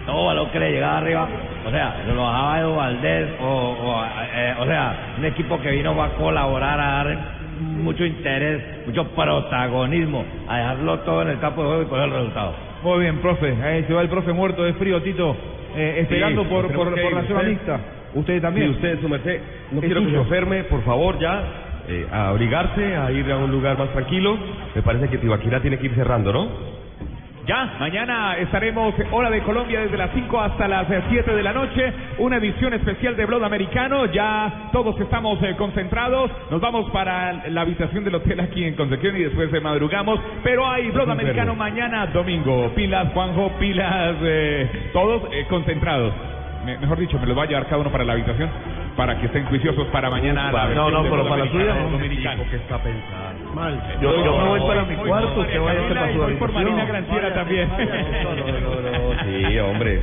todo 0.07 0.27
balón 0.27 0.51
que 0.51 0.61
le 0.61 0.73
llegaba 0.73 0.99
arriba, 0.99 1.27
o 1.67 1.71
sea, 1.71 2.03
se 2.07 2.13
lo 2.13 2.23
bajaba 2.23 2.61
Edu 2.61 2.75
Valdés, 2.75 3.29
o, 3.41 3.45
o, 3.47 4.05
eh, 4.35 4.55
o 4.61 4.65
sea, 4.67 5.15
un 5.19 5.25
equipo 5.25 5.61
que 5.61 5.71
vino 5.71 6.01
a 6.03 6.09
colaborar, 6.15 6.81
a 6.81 7.05
dar 7.05 7.19
mucho 7.61 8.05
interés, 8.05 8.87
mucho 8.87 9.05
protagonismo, 9.09 10.25
a 10.49 10.57
dejarlo 10.59 10.99
todo 11.01 11.23
en 11.23 11.29
el 11.29 11.39
campo 11.41 11.63
de 11.63 11.69
juego 11.69 11.83
y 11.83 11.87
coger 11.87 12.05
el 12.05 12.11
resultado. 12.13 12.55
Muy 12.83 13.01
bien, 13.01 13.19
profe. 13.19 13.55
Ahí 13.63 13.85
se 13.85 13.93
va 13.93 14.03
el 14.03 14.09
profe 14.09 14.33
muerto 14.33 14.65
de 14.65 14.73
frío, 14.75 15.03
Tito, 15.03 15.37
eh, 15.77 15.99
esperando 16.01 16.43
Sí, 16.45 16.49
por, 16.49 16.73
por, 16.73 16.89
por 16.95 17.13
la 17.13 17.23
zona 17.25 17.41
Usted- 17.41 17.49
mixta. 17.51 17.81
Usted 18.15 18.43
también. 18.43 18.71
Usted, 18.71 19.01
su 19.01 19.09
merced. 19.09 19.41
No 19.71 19.79
Es 19.81 19.85
quiero 19.87 20.01
que 20.01 20.07
se 20.07 20.11
suyo. 20.11 20.23
enferme, 20.23 20.65
por 20.65 20.83
favor, 20.85 21.19
ya. 21.21 21.43
eh, 21.89 22.07
a 22.11 22.29
abrigarse, 22.29 22.97
a 22.97 23.11
ir 23.13 23.31
a 23.33 23.37
un 23.37 23.51
lugar 23.51 23.77
más 23.79 23.89
tranquilo. 23.91 24.37
Me 24.75 24.83
parece 24.83 25.09
que 25.09 25.19
Tibaquira 25.19 25.61
tiene 25.61 25.79
que 25.79 25.87
ir 25.87 25.95
cerrando, 25.95 26.33
¿no? 26.33 26.49
Ya, 27.47 27.75
mañana 27.81 28.37
estaremos 28.37 28.95
hora 29.11 29.31
de 29.31 29.41
Colombia 29.43 29.81
desde 29.81 29.97
las 29.97 30.11
5 30.15 30.41
hasta 30.41 30.69
las 30.69 30.89
eh, 30.91 31.03
7 31.09 31.35
de 31.35 31.43
la 31.43 31.53
noche. 31.53 31.93
Una 32.19 32.37
edición 32.37 32.75
especial 32.75 33.17
de 33.17 33.25
Blog 33.27 33.43
Americano. 33.43 34.07
Ya 34.07 34.69
todos 34.73 34.99
estamos 35.01 35.43
eh, 35.43 35.55
concentrados. 35.57 36.31
Nos 36.51 36.61
vamos 36.61 36.91
para 36.91 37.49
la 37.49 37.63
habitación 37.63 38.05
del 38.05 38.15
hotel 38.15 38.41
aquí 38.41 38.65
en 38.65 38.75
Concepción 38.75 39.17
y 39.17 39.21
después 39.21 39.53
eh, 39.55 39.61
madrugamos. 39.61 40.21
Pero 40.45 40.69
hay 40.69 40.91
Blog 40.91 41.11
Americano 41.11 41.55
mañana 41.57 42.07
domingo. 42.07 42.71
Pilas, 42.75 43.09
Juanjo, 43.15 43.51
pilas, 43.59 44.17
eh, 44.23 44.91
todos 44.93 45.23
eh, 45.33 45.47
concentrados. 45.49 46.13
Me- 46.65 46.77
mejor 46.79 46.99
dicho, 46.99 47.19
me 47.19 47.27
los 47.27 47.37
va 47.37 47.45
a 47.45 47.47
llevar 47.47 47.65
cada 47.65 47.79
uno 47.79 47.91
para 47.91 48.05
la 48.05 48.13
habitación 48.13 48.51
para 48.97 49.19
que 49.19 49.27
estén 49.27 49.47
juiciosos 49.47 49.87
para 49.89 50.11
mañana. 50.11 50.53
la 50.53 50.75
No, 50.75 50.91
no, 50.91 51.03
pero 51.11 51.23
para 51.29 51.45
la 51.47 51.51
suya 51.51 51.65
no. 51.75 51.99
¿Qué 52.51 52.57
está 52.57 52.79
pensando? 52.83 53.20
Mal. 53.55 53.81
Yo, 54.01 54.25
yo 54.25 54.37
me 54.39 54.49
voy 54.49 54.61
para 54.61 54.83
mi 54.85 54.95
cuarto, 54.97 55.41
usted 55.41 55.61
vaya 55.61 55.89
para 55.89 56.13
su 56.13 56.19
Voy 56.19 56.35
por. 56.35 56.53
Marina 56.53 56.85
Granciera 56.85 57.35
también. 57.35 57.69
Sí, 59.25 59.59
hombre. 59.59 60.01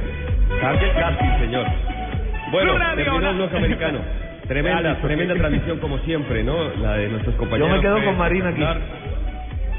Cargue 0.62 0.92
casi, 0.94 1.40
señor. 1.40 1.66
Bueno, 2.52 2.74
terminó 2.96 3.20
la- 3.20 3.30
el 3.32 3.36
bloque 3.38 3.58
americano. 3.58 4.00
Tremenda, 4.48 4.96
tremenda 5.02 5.36
transmisión 5.36 5.80
como 5.80 5.98
siempre, 6.00 6.44
¿no? 6.44 6.56
La 6.82 6.94
de 6.94 7.10
nuestros 7.10 7.36
compañeros. 7.36 7.70
Yo 7.70 7.76
me 7.76 7.82
quedo 7.82 8.06
con 8.06 8.18
Marina 8.18 8.50
aquí. 8.50 8.64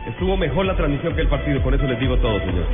Estuvo 0.08 0.36
mejor 0.36 0.66
la 0.66 0.74
transmisión 0.74 1.14
que 1.14 1.20
el 1.22 1.28
partido, 1.28 1.62
con 1.62 1.74
eso 1.74 1.86
les 1.86 1.98
digo 2.00 2.16
todo, 2.18 2.38
señor. 2.40 2.64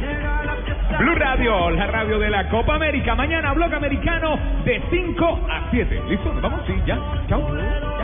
Blue 0.99 1.15
Radio, 1.17 1.71
la 1.71 1.87
radio 1.89 2.19
de 2.19 2.31
la 2.31 2.49
Copa 2.49 2.77
América. 2.77 3.15
Mañana, 3.15 3.53
blog 3.53 3.75
americano 3.75 4.39
de 4.65 4.81
5 4.91 5.41
a 5.51 5.69
7. 5.71 6.01
¿Listo? 6.09 6.33
¿Nos 6.33 6.43
vamos? 6.43 6.61
Sí, 6.67 6.75
ya. 6.87 6.99
Chao. 7.29 7.57
Ya. 7.57 8.04